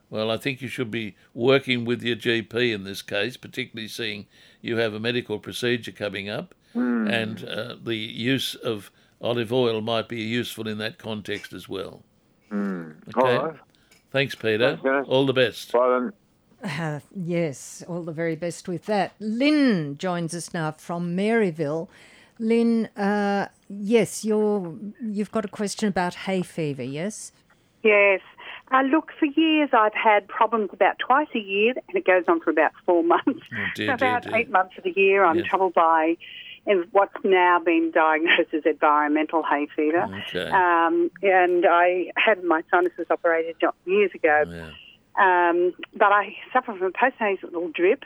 Well, 0.10 0.30
I 0.30 0.36
think 0.36 0.62
you 0.62 0.68
should 0.68 0.92
be 0.92 1.16
working 1.34 1.86
with 1.86 2.04
your 2.04 2.18
GP 2.18 2.74
in 2.74 2.84
this 2.84 3.02
case, 3.02 3.38
particularly 3.38 3.88
seeing 3.88 4.26
you 4.62 4.76
have 4.76 4.94
a 4.94 5.00
medical 5.00 5.40
procedure 5.40 5.94
coming 5.94 6.28
up, 6.28 6.54
and 6.74 7.46
uh, 7.46 7.76
the 7.82 7.96
use 7.96 8.54
of 8.56 8.92
olive 9.22 9.54
oil 9.54 9.82
might 9.82 10.08
be 10.08 10.22
useful 10.22 10.68
in 10.68 10.78
that 10.80 10.98
context 10.98 11.54
as 11.54 11.68
well. 11.70 12.04
All 12.52 12.58
Okay. 13.16 13.38
right. 13.38 13.56
Thanks, 14.12 14.36
Peter. 14.36 14.78
Thanks, 14.84 15.08
All 15.10 15.26
the 15.26 15.34
best. 15.34 15.72
Bye 15.72 15.90
then. 16.00 16.14
Uh, 16.64 17.00
yes, 17.16 17.84
all 17.88 18.04
the 18.04 18.12
very 18.12 18.36
best 18.36 18.68
with 18.68 18.86
that. 18.86 19.14
Lynn 19.20 19.98
joins 19.98 20.36
us 20.36 20.54
now 20.54 20.72
from 20.72 21.16
Maryville. 21.18 21.88
Lynn, 22.40 22.86
uh, 22.98 23.48
yes, 23.70 24.24
you're 24.26 24.76
you've 25.02 25.32
got 25.32 25.46
a 25.46 25.48
question 25.48 25.88
about 25.90 26.14
hay 26.16 26.42
fever, 26.44 26.84
yes? 26.84 27.32
Yes. 27.84 28.22
Uh, 28.72 28.82
look, 28.84 29.12
for 29.20 29.26
years 29.26 29.70
I've 29.74 29.94
had 29.94 30.28
problems 30.28 30.70
about 30.72 31.00
twice 31.00 31.28
a 31.36 31.40
year, 31.40 31.74
and 31.88 31.98
it 31.98 32.06
goes 32.06 32.24
on 32.28 32.40
for 32.42 32.52
about 32.52 32.72
four 32.86 33.04
months. 33.14 33.26
Oh, 33.28 33.66
dear, 33.76 33.88
So 33.88 33.94
about 33.94 34.24
dear, 34.24 34.32
dear. 34.32 34.40
eight 34.42 34.50
months 34.52 34.78
of 34.78 34.84
the 34.84 34.94
year, 34.96 35.24
I'm 35.26 35.38
Yes. 35.38 35.48
troubled 35.48 35.74
by 35.74 36.16
in 36.67 36.86
what's 36.91 37.13
now 37.24 37.60
been 37.60 37.91
diagnosed 37.91 38.54
as 38.54 38.63
environmental 38.65 39.43
hay 39.43 39.67
fever. 39.76 40.04
Okay. 40.30 40.50
Um, 40.50 41.10
and 41.24 41.65
I 41.65 42.12
had 42.17 42.43
my 42.43 42.63
sinuses 42.69 43.08
operated 43.10 43.56
years 43.86 44.12
ago, 44.13 44.43
Yeah. 44.47 44.69
um, 45.50 45.74
but 45.95 46.12
I 46.12 46.36
suffer 46.54 46.74
from 46.76 46.88
a 46.88 46.91
postnasal 46.91 47.74
drip. 47.74 48.04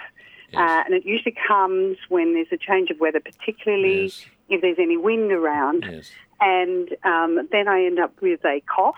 Yes. 0.52 0.60
Uh, 0.62 0.84
and 0.86 0.94
it 0.94 1.06
usually 1.06 1.36
comes 1.48 1.98
when 2.08 2.34
there's 2.34 2.48
a 2.52 2.58
change 2.58 2.92
of 2.92 3.00
weather, 3.00 3.20
particularly 3.20 4.04
Yes. 4.04 4.26
if 4.50 4.62
there's 4.62 4.80
any 4.80 4.96
wind 4.96 5.32
around. 5.32 5.86
Yes. 5.90 6.12
And 6.40 6.90
um, 7.04 7.48
then 7.52 7.68
I 7.68 7.84
end 7.86 8.00
up 8.00 8.14
with 8.22 8.46
a 8.46 8.62
cough 8.74 8.96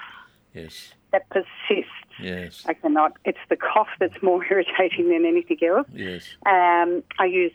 Yes. 0.54 0.94
that 1.12 1.28
persists. 1.30 1.92
Yes. 2.20 2.64
I 2.68 2.74
cannot. 2.74 3.14
It's 3.26 3.38
the 3.50 3.56
cough 3.56 3.88
that's 4.00 4.22
more 4.22 4.44
irritating 4.52 5.10
than 5.10 5.26
anything 5.26 5.58
else. 5.68 5.88
Yes. 5.94 6.28
Um, 6.46 7.04
I 7.20 7.26
use 7.26 7.52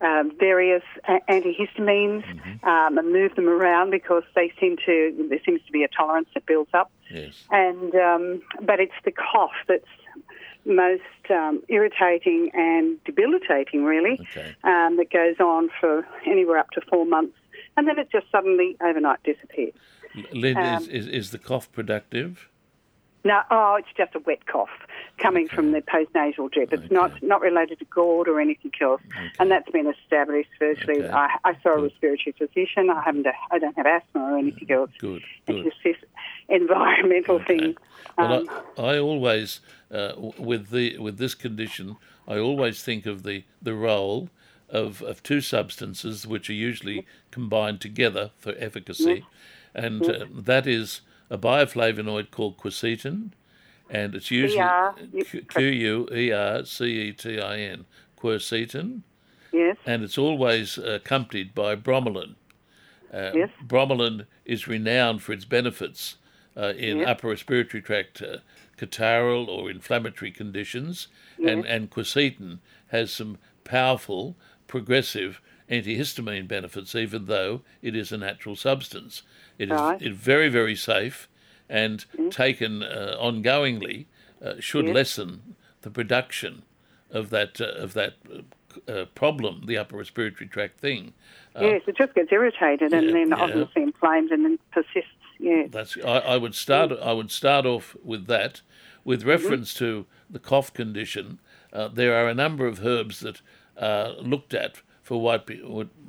um, 0.00 0.32
various 0.38 0.82
antihistamines 1.28 2.24
Mm-hmm. 2.24 2.66
um, 2.68 2.98
and 2.98 3.12
move 3.12 3.34
them 3.36 3.48
around 3.48 3.90
because 3.90 4.22
they 4.34 4.52
seem 4.60 4.76
to. 4.86 5.26
There 5.28 5.38
seems 5.44 5.60
to 5.66 5.72
be 5.72 5.82
a 5.84 5.88
tolerance 5.88 6.28
that 6.34 6.46
builds 6.46 6.70
up, 6.74 6.90
Yes. 7.10 7.44
and 7.50 7.94
um, 7.94 8.42
but 8.62 8.80
it's 8.80 8.92
the 9.04 9.12
cough 9.12 9.52
that's 9.68 9.84
most 10.66 11.02
um, 11.30 11.62
irritating 11.68 12.50
and 12.54 13.02
debilitating, 13.04 13.84
really. 13.84 14.18
Okay. 14.30 14.54
Um, 14.64 14.96
that 14.96 15.10
goes 15.12 15.38
on 15.40 15.70
for 15.80 16.06
anywhere 16.26 16.58
up 16.58 16.70
to 16.70 16.80
four 16.88 17.04
months, 17.06 17.36
and 17.76 17.86
then 17.88 17.98
it 17.98 18.08
just 18.10 18.26
suddenly 18.30 18.76
overnight 18.82 19.22
disappears. 19.24 19.74
Lynn, 20.32 20.56
is, 20.58 20.88
Um, 20.88 20.90
is, 20.94 21.06
is 21.08 21.30
the 21.32 21.38
cough 21.38 21.70
productive? 21.72 22.48
No, 23.26 23.40
oh, 23.50 23.76
it's 23.76 23.88
just 23.96 24.14
a 24.14 24.18
wet 24.18 24.46
cough 24.46 24.68
coming 25.18 25.48
from 25.48 25.72
the 25.72 25.80
postnasal 25.80 26.50
drip. 26.50 26.72
It's 26.74 26.90
not 26.90 27.22
not 27.22 27.40
related 27.40 27.78
to 27.78 27.86
GORD 27.86 28.28
or 28.28 28.38
anything 28.38 28.72
else, 28.82 29.00
and 29.38 29.50
that's 29.50 29.70
been 29.70 29.86
established. 29.86 30.50
Firstly, 30.58 31.02
Okay. 31.02 31.10
I, 31.10 31.38
I 31.44 31.56
saw 31.62 31.70
a 31.70 31.82
respiratory 31.82 32.34
physician. 32.36 32.90
I 32.90 33.02
haven't, 33.02 33.26
I 33.50 33.58
don't 33.58 33.76
have 33.76 33.86
asthma 33.86 34.20
or 34.32 34.38
anything 34.38 34.70
else. 34.70 34.90
Good. 34.98 35.22
good. 35.46 35.66
It's 35.66 35.74
just 35.74 35.84
this 35.84 35.96
environmental 36.48 37.38
thing. 37.42 37.76
Well, 38.18 38.32
Um, 38.40 38.50
I, 38.76 38.82
I 38.82 38.98
always, 38.98 39.60
uh, 39.90 40.12
with 40.36 40.68
the 40.68 40.98
with 40.98 41.16
this 41.16 41.34
condition, 41.34 41.96
I 42.28 42.38
always 42.38 42.82
think 42.82 43.06
of 43.06 43.22
the, 43.22 43.44
the 43.62 43.74
role 43.74 44.28
of, 44.68 45.02
of 45.02 45.22
two 45.22 45.40
substances 45.40 46.26
which 46.26 46.50
are 46.50 46.54
usually 46.54 47.06
combined 47.30 47.80
together 47.80 48.30
for 48.36 48.54
efficacy, 48.58 49.24
and 49.74 50.04
uh, 50.04 50.26
that 50.30 50.66
is 50.66 51.00
a 51.30 51.38
bioflavonoid 51.38 52.30
called 52.30 52.56
quercetin, 52.58 53.30
and 53.90 54.14
it's 54.14 54.30
usually 54.30 54.62
Q 55.48 55.66
U 55.66 56.08
E 56.12 56.32
R 56.32 56.64
C 56.64 56.84
E 56.84 57.12
T 57.12 57.40
I 57.40 57.58
N, 57.58 57.84
quercetin, 58.16 59.02
yes, 59.52 59.76
and 59.86 60.02
it's 60.02 60.18
always 60.18 60.78
accompanied 60.78 61.54
by 61.54 61.76
bromelain. 61.76 62.34
Uh, 63.12 63.30
Yes. 63.34 63.50
Bromelain 63.64 64.26
is 64.44 64.66
renowned 64.66 65.22
for 65.22 65.32
its 65.32 65.44
benefits 65.44 66.16
uh, 66.56 66.72
in 66.76 66.98
Yes. 66.98 67.08
upper 67.08 67.28
respiratory 67.28 67.82
tract 67.82 68.20
uh, 68.22 68.38
catarrhal 68.76 69.48
or 69.48 69.70
inflammatory 69.70 70.30
conditions, 70.32 71.08
and, 71.38 71.64
and 71.64 71.90
quercetin 71.90 72.58
has 72.88 73.12
some 73.12 73.38
powerful 73.64 74.36
progressive 74.66 75.40
antihistamine 75.70 76.46
benefits, 76.48 76.94
even 76.94 77.26
though 77.26 77.62
it 77.82 77.94
is 77.96 78.12
a 78.12 78.18
natural 78.18 78.56
substance. 78.56 79.22
It 79.58 79.70
is 79.70 79.80
Right. 79.80 80.02
it's 80.02 80.16
very, 80.16 80.48
very 80.48 80.76
safe 80.76 81.28
and 81.68 82.04
taken 82.30 82.82
uh, 82.82 83.16
ongoingly 83.20 84.06
uh, 84.44 84.54
should 84.60 84.86
Yes. 84.86 84.94
lessen 84.94 85.56
the 85.82 85.90
production 85.90 86.62
of 87.10 87.30
that 87.30 87.60
uh, 87.60 87.64
of 87.64 87.94
that 87.94 88.14
uh, 88.32 88.90
uh, 88.90 89.04
problem, 89.14 89.62
the 89.66 89.78
upper 89.78 89.96
respiratory 89.96 90.48
tract 90.48 90.80
thing. 90.80 91.12
yes, 91.60 91.82
it 91.86 91.96
just 91.96 92.14
gets 92.14 92.32
irritated 92.32 92.92
and 92.92 93.06
yeah, 93.06 93.12
then 93.12 93.28
yeah. 93.28 93.36
obviously 93.36 93.82
inflamed 93.82 94.30
and 94.32 94.44
then 94.44 94.58
persists. 94.72 95.10
Yeah, 95.38 95.66
That's 95.68 95.96
I, 96.04 96.18
I 96.18 96.36
would 96.36 96.54
start 96.54 96.92
I 96.92 97.12
would 97.12 97.30
start 97.30 97.66
off 97.66 97.96
with 98.04 98.26
that. 98.26 98.62
With 99.04 99.24
reference 99.24 99.74
to 99.74 100.06
the 100.30 100.38
cough 100.38 100.72
condition, 100.72 101.38
uh, 101.72 101.88
there 101.88 102.14
are 102.14 102.26
a 102.28 102.34
number 102.34 102.66
of 102.66 102.86
herbs 102.86 103.20
that 103.20 103.42
are 103.76 104.12
looked 104.14 104.54
at 104.54 104.80
for 105.02 105.20
what 105.20 105.44
be, 105.44 105.56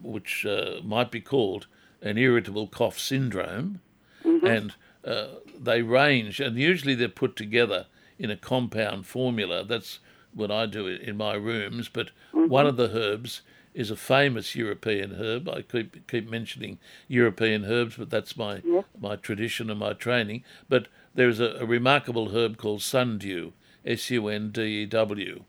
which 0.01 0.45
uh, 0.45 0.79
might 0.83 1.11
be 1.11 1.19
called 1.19 1.67
an 2.01 2.17
irritable 2.17 2.67
cough 2.67 2.99
syndrome, 2.99 3.79
and 4.23 4.73
uh, 5.03 5.27
they 5.59 5.81
range, 5.81 6.39
and 6.39 6.57
usually 6.57 6.95
they're 6.95 7.07
put 7.09 7.35
together 7.35 7.85
in 8.17 8.29
a 8.31 8.37
compound 8.37 9.05
formula. 9.05 9.63
That's 9.63 9.99
what 10.33 10.51
I 10.51 10.65
do 10.65 10.87
in 10.87 11.15
my 11.17 11.35
rooms, 11.35 11.89
but 11.89 12.11
one 12.31 12.67
of 12.67 12.77
the 12.77 12.89
herbs 12.97 13.41
is 13.73 13.91
a 13.91 13.95
famous 13.95 14.55
European 14.55 15.15
herb. 15.15 15.49
I 15.49 15.61
keep 15.61 16.07
keep 16.07 16.29
mentioning 16.29 16.79
European 17.07 17.65
herbs, 17.65 17.95
but 17.97 18.09
that's 18.09 18.35
my 18.37 18.61
my 18.99 19.15
tradition 19.15 19.69
and 19.69 19.79
my 19.79 19.93
training. 19.93 20.43
But 20.69 20.87
there's 21.13 21.39
a, 21.39 21.57
a 21.59 21.65
remarkable 21.65 22.29
herb 22.29 22.57
called 22.57 22.81
sundew, 22.81 23.51
S 23.85 24.09
U 24.09 24.27
N 24.27 24.51
D 24.51 24.61
E 24.61 24.85
W, 24.85 25.43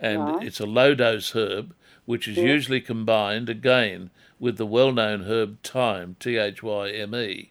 and 0.00 0.20
it's 0.42 0.60
a 0.60 0.66
low 0.66 0.94
dose 0.94 1.32
herb 1.32 1.74
which 2.08 2.26
is 2.26 2.38
usually 2.38 2.80
combined 2.80 3.50
again 3.50 4.08
with 4.40 4.56
the 4.56 4.64
well 4.64 4.92
known 4.92 5.24
herb 5.24 5.62
thyme, 5.62 6.16
T 6.18 6.38
H 6.38 6.62
Y 6.62 6.88
M 6.88 7.14
E. 7.14 7.50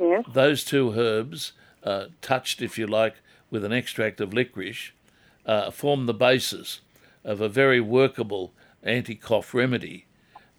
Yes. 0.00 0.24
Those 0.32 0.64
two 0.64 0.94
herbs, 0.98 1.52
uh, 1.84 2.06
touched, 2.22 2.62
if 2.62 2.78
you 2.78 2.86
like, 2.86 3.16
with 3.50 3.62
an 3.62 3.72
extract 3.74 4.18
of 4.22 4.32
licorice, 4.32 4.92
uh, 5.44 5.70
form 5.70 6.06
the 6.06 6.14
basis 6.14 6.80
of 7.24 7.42
a 7.42 7.48
very 7.50 7.78
workable 7.78 8.54
anti 8.82 9.14
cough 9.14 9.52
remedy. 9.52 10.06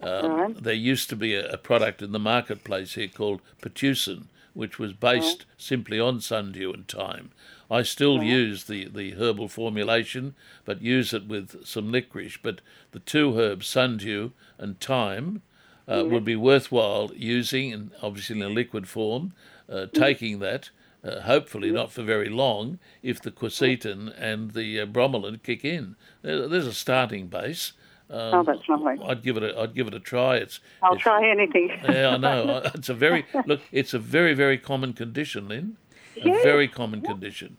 Um, 0.00 0.54
There 0.54 0.72
used 0.72 1.08
to 1.08 1.16
be 1.16 1.34
a, 1.34 1.54
a 1.54 1.58
product 1.58 2.00
in 2.00 2.12
the 2.12 2.20
marketplace 2.20 2.94
here 2.94 3.08
called 3.08 3.40
Pertussin, 3.60 4.26
which 4.54 4.78
was 4.78 4.92
based 4.92 5.44
simply 5.56 5.98
on 6.00 6.20
sundew 6.20 6.72
and 6.72 6.86
thyme. 6.88 7.30
I 7.70 7.82
still 7.82 8.22
use 8.22 8.64
the, 8.64 8.86
the 8.88 9.12
herbal 9.12 9.48
formulation, 9.48 10.34
but 10.64 10.82
use 10.82 11.14
it 11.14 11.26
with 11.26 11.64
some 11.66 11.90
licorice. 11.90 12.36
But 12.42 12.60
the 12.90 12.98
two 12.98 13.38
herbs, 13.38 13.66
sundew 13.66 14.30
and 14.58 14.78
thyme, 14.78 15.42
uh, 15.88 16.04
would 16.06 16.24
be 16.24 16.36
worthwhile 16.36 17.10
using, 17.16 17.72
and 17.72 17.90
obviously 18.02 18.36
in 18.36 18.42
a 18.42 18.48
liquid 18.48 18.88
form, 18.88 19.32
uh, 19.70 19.86
taking 19.92 20.38
that. 20.40 20.70
Uh, 21.04 21.20
hopefully 21.22 21.72
not 21.72 21.90
for 21.90 22.02
very 22.04 22.28
long 22.28 22.78
if 23.02 23.20
the 23.20 23.30
quercetin 23.32 24.14
and 24.16 24.52
the 24.52 24.78
uh, 24.80 24.86
bromelain 24.86 25.42
kick 25.42 25.64
in. 25.64 25.96
There- 26.22 26.46
There's 26.46 26.66
a 26.66 26.72
starting 26.74 27.26
base. 27.26 27.72
Um, 28.12 28.34
Oh, 28.34 28.42
that's 28.42 28.68
lovely. 28.68 28.96
I'd 29.06 29.22
give 29.22 29.36
it 29.38 29.42
a 29.42 29.58
I'd 29.58 29.74
give 29.74 29.86
it 29.88 29.94
a 29.94 30.00
try. 30.00 30.36
It's 30.36 30.60
I'll 30.82 30.92
it's- 30.92 31.02
try 31.02 31.26
anything. 31.28 31.70
yeah, 31.88 32.10
I 32.10 32.16
know. 32.18 32.62
It's 32.74 32.88
a 32.88 32.94
very 32.94 33.24
look. 33.46 33.60
It's 33.72 33.94
a 33.94 33.98
very 33.98 34.34
very 34.34 34.58
common 34.58 34.92
condition, 34.92 35.48
Lynn. 35.48 35.76
A 36.22 36.42
very 36.42 36.68
common 36.68 37.00
condition. 37.00 37.56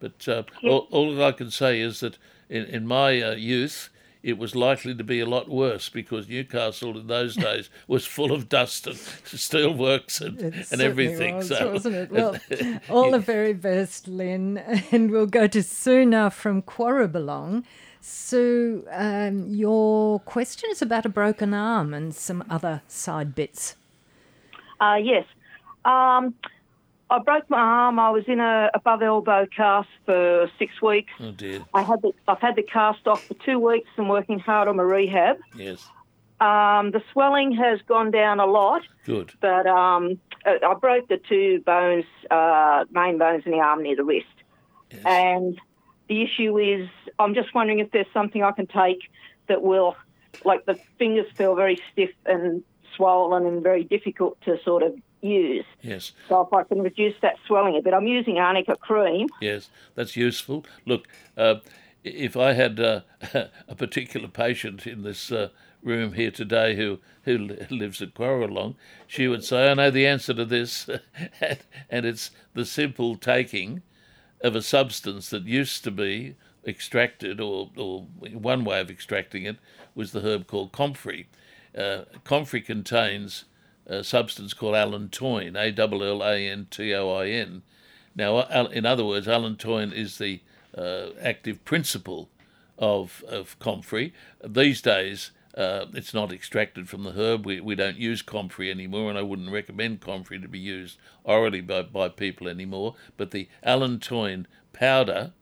But 0.00 0.28
uh, 0.28 0.42
all, 0.62 0.86
all 0.90 1.24
I 1.24 1.32
can 1.32 1.50
say 1.50 1.80
is 1.80 2.00
that 2.00 2.18
in 2.50 2.64
in 2.66 2.86
my 2.86 3.22
uh, 3.22 3.34
youth, 3.34 3.88
it 4.22 4.36
was 4.36 4.54
likely 4.54 4.94
to 4.94 5.02
be 5.04 5.20
a 5.20 5.26
lot 5.26 5.48
worse 5.48 5.88
because 5.88 6.28
Newcastle 6.28 6.98
in 6.98 7.06
those 7.06 7.34
days 7.48 7.70
was 7.88 8.04
full 8.06 8.32
of 8.32 8.48
dust 8.50 8.86
and 8.86 8.96
steelworks 9.24 10.20
and, 10.20 10.38
It 10.40 10.54
and 10.54 10.64
certainly 10.66 10.84
everything. 10.84 11.36
was, 11.36 11.48
so 11.48 11.72
wasn't 11.72 11.94
it? 11.96 12.10
Well, 12.10 12.36
all 12.90 13.10
the 13.12 13.18
very 13.18 13.54
best, 13.54 14.08
Lynn. 14.08 14.58
And 14.92 15.10
we'll 15.10 15.26
go 15.40 15.46
to 15.46 15.62
Sue 15.62 16.04
now 16.04 16.28
from 16.28 16.60
Quarraballong. 16.62 17.64
Sue, 18.08 18.84
um, 18.92 19.48
your 19.48 20.20
question 20.20 20.70
is 20.70 20.80
about 20.80 21.04
a 21.04 21.08
broken 21.08 21.52
arm 21.52 21.92
and 21.92 22.14
some 22.14 22.44
other 22.48 22.82
side 22.86 23.34
bits. 23.34 23.74
Uh, 24.80 24.94
yes. 25.02 25.24
Um, 25.84 26.32
I 27.10 27.18
broke 27.24 27.50
my 27.50 27.58
arm. 27.58 27.98
I 27.98 28.10
was 28.10 28.22
in 28.28 28.38
a 28.38 28.70
above 28.74 29.02
elbow 29.02 29.46
cast 29.54 29.88
for 30.04 30.48
six 30.56 30.80
weeks. 30.80 31.12
oh 31.18 31.32
dear. 31.32 31.64
I 31.74 31.82
had 31.82 32.00
the, 32.02 32.12
I've 32.28 32.40
had 32.40 32.54
the 32.54 32.62
cast 32.62 33.08
off 33.08 33.24
for 33.24 33.34
two 33.44 33.58
weeks 33.58 33.88
and 33.96 34.08
working 34.08 34.38
hard 34.38 34.68
on 34.68 34.76
my 34.76 34.84
rehab. 34.84 35.38
Yes. 35.56 35.88
Um, 36.40 36.92
the 36.92 37.02
swelling 37.12 37.56
has 37.56 37.80
gone 37.88 38.12
down 38.12 38.38
a 38.38 38.46
lot, 38.46 38.82
Good. 39.04 39.32
but 39.40 39.66
um, 39.66 40.20
I 40.44 40.58
I 40.64 40.74
broke 40.74 41.08
the 41.08 41.18
two 41.28 41.60
bones, 41.66 42.04
uh, 42.30 42.84
main 42.92 43.18
bones 43.18 43.42
in 43.46 43.50
the 43.50 43.58
arm 43.58 43.82
near 43.82 43.96
the 43.96 44.04
wrist. 44.04 44.26
And 45.04 45.60
the 46.08 46.22
issue 46.22 46.58
is, 46.58 46.88
I'm 47.18 47.34
just 47.34 47.54
wondering 47.54 47.80
if 47.80 47.90
there's 47.90 48.06
something 48.12 48.42
I 48.42 48.52
can 48.52 48.66
take 48.66 49.10
that 49.48 49.62
will, 49.62 49.96
like 50.44 50.64
the 50.66 50.78
fingers 50.98 51.26
feel 51.34 51.54
very 51.54 51.78
stiff 51.92 52.10
and 52.24 52.62
swollen 52.94 53.46
and 53.46 53.62
very 53.62 53.84
difficult 53.84 54.40
to 54.42 54.58
sort 54.62 54.82
of 54.82 54.94
use. 55.20 55.64
Yes. 55.82 56.12
So 56.28 56.40
if 56.42 56.52
I 56.52 56.62
can 56.64 56.82
reduce 56.82 57.14
that 57.22 57.36
swelling 57.46 57.76
a 57.76 57.82
bit, 57.82 57.94
I'm 57.94 58.06
using 58.06 58.38
arnica 58.38 58.76
cream. 58.76 59.28
Yes, 59.40 59.70
that's 59.94 60.16
useful. 60.16 60.64
Look, 60.84 61.08
uh, 61.36 61.56
if 62.04 62.36
I 62.36 62.52
had 62.52 62.78
uh, 62.78 63.00
a 63.68 63.74
particular 63.74 64.28
patient 64.28 64.86
in 64.86 65.02
this 65.02 65.32
uh, 65.32 65.48
room 65.82 66.14
here 66.14 66.30
today 66.30 66.76
who 66.76 66.98
who 67.24 67.38
lives 67.70 68.00
at 68.00 68.14
Quarralong, 68.14 68.76
she 69.06 69.26
would 69.26 69.44
say, 69.44 69.70
"I 69.70 69.74
know 69.74 69.90
the 69.90 70.06
answer 70.06 70.32
to 70.34 70.44
this," 70.44 70.88
and, 71.40 71.58
and 71.90 72.06
it's 72.06 72.30
the 72.54 72.64
simple 72.64 73.16
taking 73.16 73.82
of 74.40 74.54
a 74.54 74.62
substance 74.62 75.30
that 75.30 75.44
used 75.44 75.84
to 75.84 75.90
be 75.90 76.36
extracted, 76.66 77.40
or, 77.40 77.70
or 77.76 78.06
one 78.32 78.64
way 78.64 78.80
of 78.80 78.90
extracting 78.90 79.44
it 79.44 79.56
was 79.94 80.12
the 80.12 80.20
herb 80.20 80.46
called 80.46 80.72
comfrey. 80.72 81.28
Uh, 81.76 82.04
comfrey 82.24 82.60
contains 82.60 83.44
a 83.86 84.02
substance 84.02 84.52
called 84.52 84.74
allantoin, 84.74 85.56
A 85.56 85.80
L 85.80 86.02
L 86.02 86.22
A 86.22 86.48
N 86.48 86.66
T 86.70 86.94
O 86.94 87.14
I 87.14 87.28
N. 87.28 87.62
Now, 88.14 88.40
in 88.68 88.86
other 88.86 89.04
words, 89.04 89.26
allantoin 89.26 89.92
is 89.92 90.18
the 90.18 90.40
uh, 90.76 91.10
active 91.22 91.64
principle 91.64 92.28
of, 92.78 93.22
of 93.28 93.58
comfrey. 93.58 94.12
These 94.44 94.80
days, 94.80 95.30
uh, 95.56 95.86
it's 95.94 96.12
not 96.12 96.32
extracted 96.32 96.88
from 96.88 97.02
the 97.02 97.12
herb. 97.12 97.46
We, 97.46 97.60
we 97.60 97.74
don't 97.74 97.96
use 97.96 98.22
comfrey 98.22 98.70
anymore, 98.70 99.08
and 99.08 99.18
I 99.18 99.22
wouldn't 99.22 99.50
recommend 99.50 100.00
comfrey 100.00 100.38
to 100.40 100.48
be 100.48 100.58
used 100.58 100.98
orally 101.24 101.62
by, 101.62 101.82
by 101.82 102.08
people 102.08 102.48
anymore. 102.48 102.94
But 103.16 103.30
the 103.30 103.48
allantoin 103.64 104.46
powder, 104.72 105.32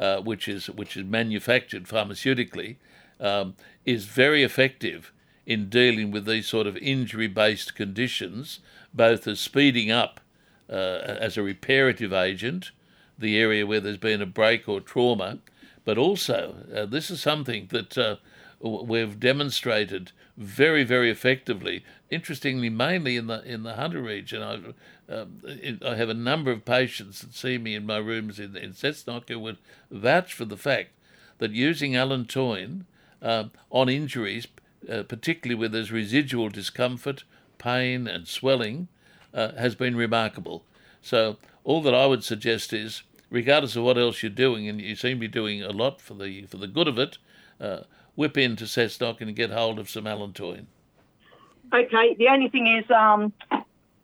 uh, 0.00 0.20
which 0.20 0.46
is 0.46 0.70
which 0.70 0.96
is 0.96 1.04
manufactured 1.04 1.84
pharmaceutically, 1.84 2.76
um, 3.18 3.54
is 3.84 4.04
very 4.04 4.42
effective 4.42 5.12
in 5.46 5.68
dealing 5.68 6.10
with 6.10 6.26
these 6.26 6.46
sort 6.46 6.66
of 6.66 6.76
injury-based 6.78 7.74
conditions, 7.74 8.60
both 8.92 9.26
as 9.26 9.38
speeding 9.40 9.90
up 9.90 10.20
uh, 10.68 10.72
as 10.72 11.36
a 11.36 11.42
reparative 11.42 12.12
agent, 12.12 12.72
the 13.18 13.38
area 13.38 13.66
where 13.66 13.80
there's 13.80 13.96
been 13.96 14.20
a 14.20 14.26
break 14.26 14.68
or 14.68 14.80
trauma, 14.80 15.38
but 15.84 15.96
also 15.96 16.56
uh, 16.74 16.84
this 16.84 17.10
is 17.10 17.20
something 17.20 17.68
that 17.70 17.96
uh, 17.96 18.16
we've 18.66 19.18
demonstrated 19.18 20.12
very, 20.36 20.84
very 20.84 21.10
effectively. 21.10 21.84
Interestingly, 22.10 22.70
mainly 22.70 23.16
in 23.16 23.26
the 23.26 23.42
in 23.44 23.62
the 23.62 23.74
Hunter 23.74 24.02
region, 24.02 24.42
I've, 24.42 24.74
um, 25.08 25.40
it, 25.44 25.82
I 25.84 25.96
have 25.96 26.08
a 26.08 26.14
number 26.14 26.50
of 26.50 26.64
patients 26.64 27.20
that 27.20 27.34
see 27.34 27.58
me 27.58 27.74
in 27.74 27.86
my 27.86 27.98
rooms 27.98 28.38
in 28.38 28.56
in 28.56 28.72
Cessnock 28.72 29.28
who 29.28 29.38
would 29.40 29.58
vouch 29.90 30.34
for 30.34 30.44
the 30.44 30.56
fact 30.56 30.90
that 31.38 31.52
using 31.52 31.92
allantoin 31.92 32.84
um, 33.22 33.50
on 33.70 33.88
injuries, 33.88 34.46
uh, 34.90 35.02
particularly 35.02 35.58
where 35.58 35.68
there's 35.68 35.92
residual 35.92 36.48
discomfort, 36.48 37.24
pain, 37.58 38.06
and 38.06 38.28
swelling, 38.28 38.88
uh, 39.34 39.52
has 39.52 39.74
been 39.74 39.96
remarkable. 39.96 40.62
So 41.02 41.36
all 41.64 41.82
that 41.82 41.94
I 41.94 42.06
would 42.06 42.24
suggest 42.24 42.72
is, 42.72 43.02
regardless 43.30 43.76
of 43.76 43.84
what 43.84 43.98
else 43.98 44.22
you're 44.22 44.30
doing, 44.30 44.68
and 44.68 44.80
you 44.80 44.96
seem 44.96 45.16
to 45.16 45.20
be 45.20 45.28
doing 45.28 45.62
a 45.62 45.70
lot 45.70 46.00
for 46.00 46.14
the 46.14 46.42
for 46.46 46.56
the 46.56 46.66
good 46.66 46.88
of 46.88 46.98
it, 46.98 47.18
uh, 47.60 47.80
whip 48.16 48.36
into 48.36 48.64
Cessnock 48.64 49.20
and 49.20 49.34
get 49.36 49.50
hold 49.50 49.78
of 49.78 49.88
some 49.88 50.04
allantoin. 50.04 50.66
Okay, 51.72 52.14
the 52.18 52.28
only 52.28 52.48
thing 52.48 52.66
is, 52.66 52.88
um, 52.90 53.32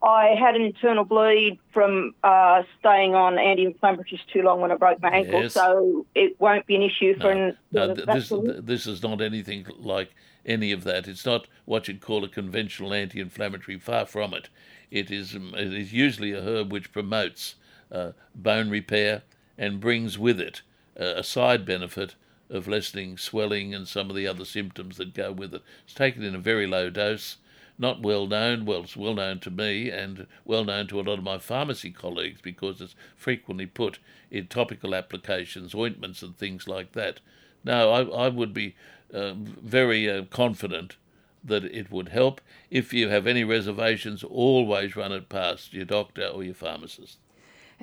I 0.02 0.34
had 0.38 0.56
an 0.56 0.62
internal 0.62 1.04
bleed 1.04 1.58
from 1.72 2.14
uh, 2.24 2.62
staying 2.80 3.14
on 3.14 3.38
anti-inflammatories 3.38 4.20
too 4.32 4.42
long 4.42 4.60
when 4.60 4.72
I 4.72 4.76
broke 4.76 5.00
my 5.00 5.10
ankle, 5.10 5.42
Yes. 5.42 5.54
so 5.54 6.04
it 6.14 6.40
won't 6.40 6.66
be 6.66 6.74
an 6.74 6.82
issue 6.82 7.18
for 7.20 7.30
an, 7.30 7.56
No, 7.70 7.94
th- 7.94 8.06
this 8.06 8.28
th- 8.28 8.42
this 8.64 8.86
is 8.86 9.02
not 9.02 9.20
anything 9.20 9.66
like 9.78 10.12
any 10.44 10.72
of 10.72 10.82
that. 10.84 11.06
It's 11.06 11.24
not 11.24 11.46
what 11.66 11.86
you'd 11.86 12.00
call 12.00 12.24
a 12.24 12.28
conventional 12.28 12.92
anti-inflammatory. 12.92 13.78
Far 13.78 14.06
from 14.06 14.34
it. 14.34 14.48
It 14.90 15.10
is 15.12 15.36
um, 15.36 15.54
it 15.56 15.72
is 15.72 15.92
usually 15.92 16.32
a 16.32 16.40
herb 16.42 16.72
which 16.72 16.90
promotes 16.92 17.54
uh, 17.92 18.10
bone 18.34 18.70
repair 18.70 19.22
and 19.56 19.78
brings 19.80 20.18
with 20.18 20.40
it 20.40 20.62
uh, 20.98 21.14
a 21.16 21.22
side 21.22 21.64
benefit 21.64 22.16
of 22.52 22.68
lessening 22.68 23.16
swelling 23.16 23.74
and 23.74 23.88
some 23.88 24.10
of 24.10 24.14
the 24.14 24.26
other 24.26 24.44
symptoms 24.44 24.98
that 24.98 25.14
go 25.14 25.32
with 25.32 25.54
it. 25.54 25.62
It's 25.84 25.94
taken 25.94 26.22
in 26.22 26.34
a 26.34 26.38
very 26.38 26.66
low 26.66 26.90
dose. 26.90 27.38
Not 27.78 28.02
well 28.02 28.26
known. 28.26 28.66
Well, 28.66 28.82
it's 28.82 28.96
well 28.96 29.14
known 29.14 29.40
to 29.40 29.50
me 29.50 29.90
and 29.90 30.26
well 30.44 30.62
known 30.62 30.86
to 30.88 31.00
a 31.00 31.02
lot 31.02 31.18
of 31.18 31.24
my 31.24 31.38
pharmacy 31.38 31.90
colleagues 31.90 32.40
because 32.42 32.80
it's 32.80 32.94
frequently 33.16 33.66
put 33.66 33.98
in 34.30 34.46
topical 34.46 34.94
applications, 34.94 35.74
ointments, 35.74 36.22
and 36.22 36.36
things 36.36 36.68
like 36.68 36.92
that. 36.92 37.20
No, 37.64 37.90
I, 37.90 38.26
I 38.26 38.28
would 38.28 38.52
be 38.52 38.76
uh, 39.12 39.32
very 39.34 40.08
uh, 40.08 40.24
confident 40.24 40.96
that 41.42 41.64
it 41.64 41.90
would 41.90 42.10
help. 42.10 42.40
If 42.70 42.92
you 42.92 43.08
have 43.08 43.26
any 43.26 43.44
reservations, 43.44 44.22
always 44.22 44.94
run 44.94 45.12
it 45.12 45.28
past 45.28 45.72
your 45.72 45.86
doctor 45.86 46.26
or 46.26 46.44
your 46.44 46.54
pharmacist. 46.54 47.18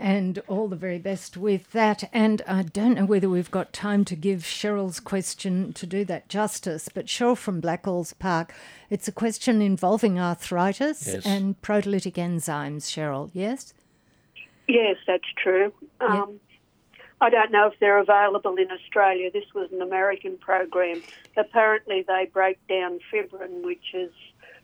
And 0.02 0.42
all 0.48 0.68
the 0.68 0.76
very 0.76 0.98
best 0.98 1.36
with 1.38 1.72
that. 1.74 2.10
And 2.14 2.42
I 2.48 2.64
don't 2.64 2.96
know 2.96 3.06
whether 3.06 3.30
we've 3.30 3.52
got 3.52 3.74
time 3.74 4.06
to 4.06 4.16
give 4.16 4.42
Cheryl's 4.44 5.00
question 5.00 5.74
to 5.74 5.86
do 5.86 6.06
that 6.06 6.30
justice, 6.30 6.88
but 6.94 7.06
Cheryl 7.08 7.38
from 7.38 7.62
Blackalls 7.62 8.18
Park, 8.18 8.54
it's 8.90 9.08
a 9.08 9.12
question 9.12 9.62
involving 9.62 10.18
arthritis 10.20 11.06
Yes. 11.06 11.26
and 11.26 11.62
proteolytic 11.62 12.14
enzymes, 12.14 12.84
Cheryl, 12.86 13.30
yes? 13.34 13.74
Yes, 14.68 14.98
that's 15.06 15.28
true. 15.42 15.74
Um, 16.00 16.40
I 17.22 17.30
don't 17.30 17.52
know 17.52 17.68
if 17.68 17.74
they're 17.80 17.98
available 18.00 18.56
in 18.56 18.72
Australia. 18.72 19.30
This 19.32 19.54
was 19.54 19.70
an 19.72 19.82
American 19.82 20.38
program. 20.38 21.02
Apparently, 21.36 22.06
they 22.08 22.30
break 22.32 22.58
down 22.68 23.00
fibrin, 23.12 23.64
which 23.64 23.94
is 23.94 24.12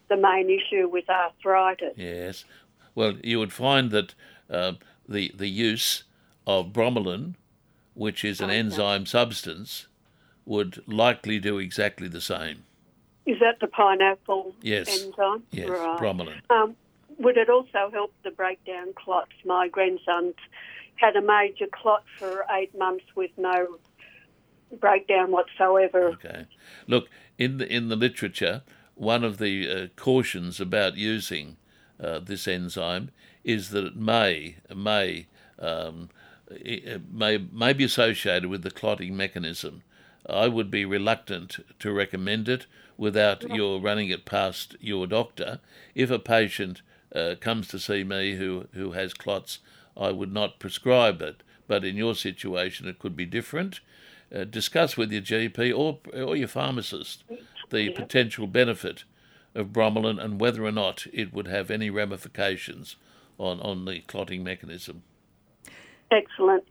the 0.08 0.16
main 0.16 0.50
issue 0.50 0.88
with 0.88 1.10
arthritis. 1.10 1.94
Yes. 1.98 2.46
Well, 2.94 3.16
you 3.24 3.40
would 3.40 3.52
find 3.52 3.92
that 3.92 4.14
uh, 4.50 4.74
the 5.08 5.32
the 5.36 5.48
use 5.48 6.04
of 6.48 6.68
bromelain, 6.74 7.36
which 7.94 8.24
is 8.24 8.40
an 8.42 8.50
Okay. 8.50 8.60
enzyme 8.60 9.06
substance, 9.06 9.88
would 10.46 10.84
likely 10.88 11.40
do 11.40 11.58
exactly 11.58 12.08
the 12.08 12.22
same. 12.22 12.66
Is 13.26 13.40
that 13.40 13.60
the 13.60 13.68
pineapple 13.68 14.56
Yes. 14.62 14.88
enzyme? 14.88 15.44
Yes, 15.52 15.70
Right. 15.70 16.00
bromelain. 16.00 16.42
Um, 16.50 16.76
would 17.18 17.38
it 17.38 17.50
also 17.50 17.90
help 17.92 18.14
the 18.24 18.32
breakdown 18.32 18.94
clots? 18.94 19.32
My 19.44 19.68
grandson's 19.68 20.36
had 20.96 21.16
a 21.16 21.22
major 21.22 21.68
clot 21.68 22.04
for 22.20 22.46
eight 22.52 22.74
months 22.78 23.06
with 23.16 23.32
no 23.38 23.80
breakdown 24.80 25.32
whatsoever. 25.32 26.10
Okay. 26.14 26.46
Look 26.88 27.10
in 27.38 27.58
the 27.58 27.68
in 27.72 27.90
the 27.90 27.96
literature, 27.96 28.64
one 28.96 29.24
of 29.24 29.38
the 29.38 29.70
uh, 29.70 29.88
cautions 29.96 30.60
about 30.60 30.98
using 30.98 31.58
uh, 32.00 32.20
this 32.20 32.48
enzyme 32.48 33.12
is 33.44 33.70
that 33.70 33.86
it 33.86 33.96
may 33.96 34.58
may 34.74 35.28
um, 35.60 36.10
it 36.50 37.02
may 37.12 37.38
may 37.38 37.74
be 37.74 37.84
associated 37.84 38.50
with 38.50 38.64
the 38.64 38.72
clotting 38.72 39.16
mechanism. 39.16 39.84
I 40.28 40.48
would 40.48 40.72
be 40.72 40.86
reluctant 40.86 41.60
to 41.80 41.92
recommend 41.92 42.50
it 42.50 42.66
without 42.98 43.44
your 43.50 43.80
running 43.80 44.10
it 44.10 44.26
past 44.26 44.76
your 44.80 45.06
doctor. 45.08 45.60
If 45.94 46.10
a 46.10 46.20
patient 46.20 46.82
uh, 47.14 47.36
comes 47.40 47.68
to 47.70 47.80
see 47.80 48.04
me 48.04 48.36
who, 48.36 48.68
who 48.74 48.92
has 48.92 49.14
clots, 49.14 49.60
I 49.96 50.12
would 50.12 50.34
not 50.34 50.60
prescribe 50.60 51.22
it. 51.22 51.44
But 51.68 51.84
in 51.84 51.96
your 51.96 52.16
situation, 52.16 52.88
it 52.88 53.00
could 53.00 53.16
be 53.16 53.26
different. 53.26 53.80
Uh, 54.36 54.44
discuss 54.44 54.98
with 54.98 55.12
your 55.12 55.22
GP 55.22 55.78
or, 55.78 56.00
or 56.20 56.36
your 56.36 56.48
pharmacist 56.48 57.24
the 57.70 57.90
potential 57.92 58.48
benefit 58.48 59.04
of 59.56 59.68
bromelain 59.68 60.24
and 60.24 60.40
whether 60.40 60.64
or 60.66 60.72
not 60.72 61.08
it 61.14 61.34
would 61.34 61.48
have 61.48 61.72
any 61.72 61.90
ramifications 61.90 62.96
on, 63.38 63.60
on 63.62 63.86
the 63.86 64.02
clotting 64.02 64.44
mechanism. 64.44 65.04
Excellent. 66.12 66.64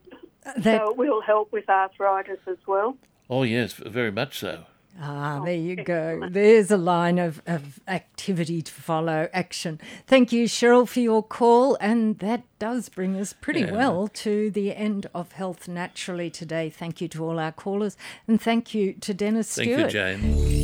That- 0.57 0.81
so 0.83 0.91
it 0.91 0.97
will 0.97 1.23
help 1.23 1.51
with 1.53 1.69
arthritis 1.69 2.39
as 2.47 2.59
well. 2.67 2.97
Oh, 3.31 3.43
yes, 3.43 3.73
very 3.73 4.13
much 4.13 4.39
so. 4.39 4.65
Ah, 5.01 5.43
there 5.45 5.57
you 5.57 5.75
go. 5.75 6.29
There's 6.31 6.71
a 6.71 6.77
line 6.77 7.19
of, 7.19 7.43
of 7.47 7.81
activity 7.89 8.63
to 8.63 8.71
follow, 8.73 9.29
action. 9.33 9.81
Thank 10.07 10.31
you, 10.31 10.45
Cheryl, 10.45 10.87
for 10.87 11.01
your 11.01 11.21
call. 11.21 11.77
And 11.81 12.19
that 12.21 12.45
does 12.61 12.89
bring 12.91 13.17
us 13.17 13.33
pretty 13.33 13.63
Yeah. 13.63 13.73
well 13.73 14.07
to 14.09 14.51
the 14.53 14.73
end 14.77 15.09
of 15.13 15.33
Health 15.33 15.67
Naturally 15.67 16.31
today. 16.31 16.71
Thank 16.71 17.01
you 17.01 17.09
to 17.09 17.25
all 17.25 17.41
our 17.41 17.51
callers. 17.51 17.97
And 18.29 18.41
thank 18.41 18.73
you 18.73 18.93
to 18.93 19.13
Dennis 19.13 19.57
Thank 19.57 19.71
you, 19.71 19.89
Jane. 19.89 20.64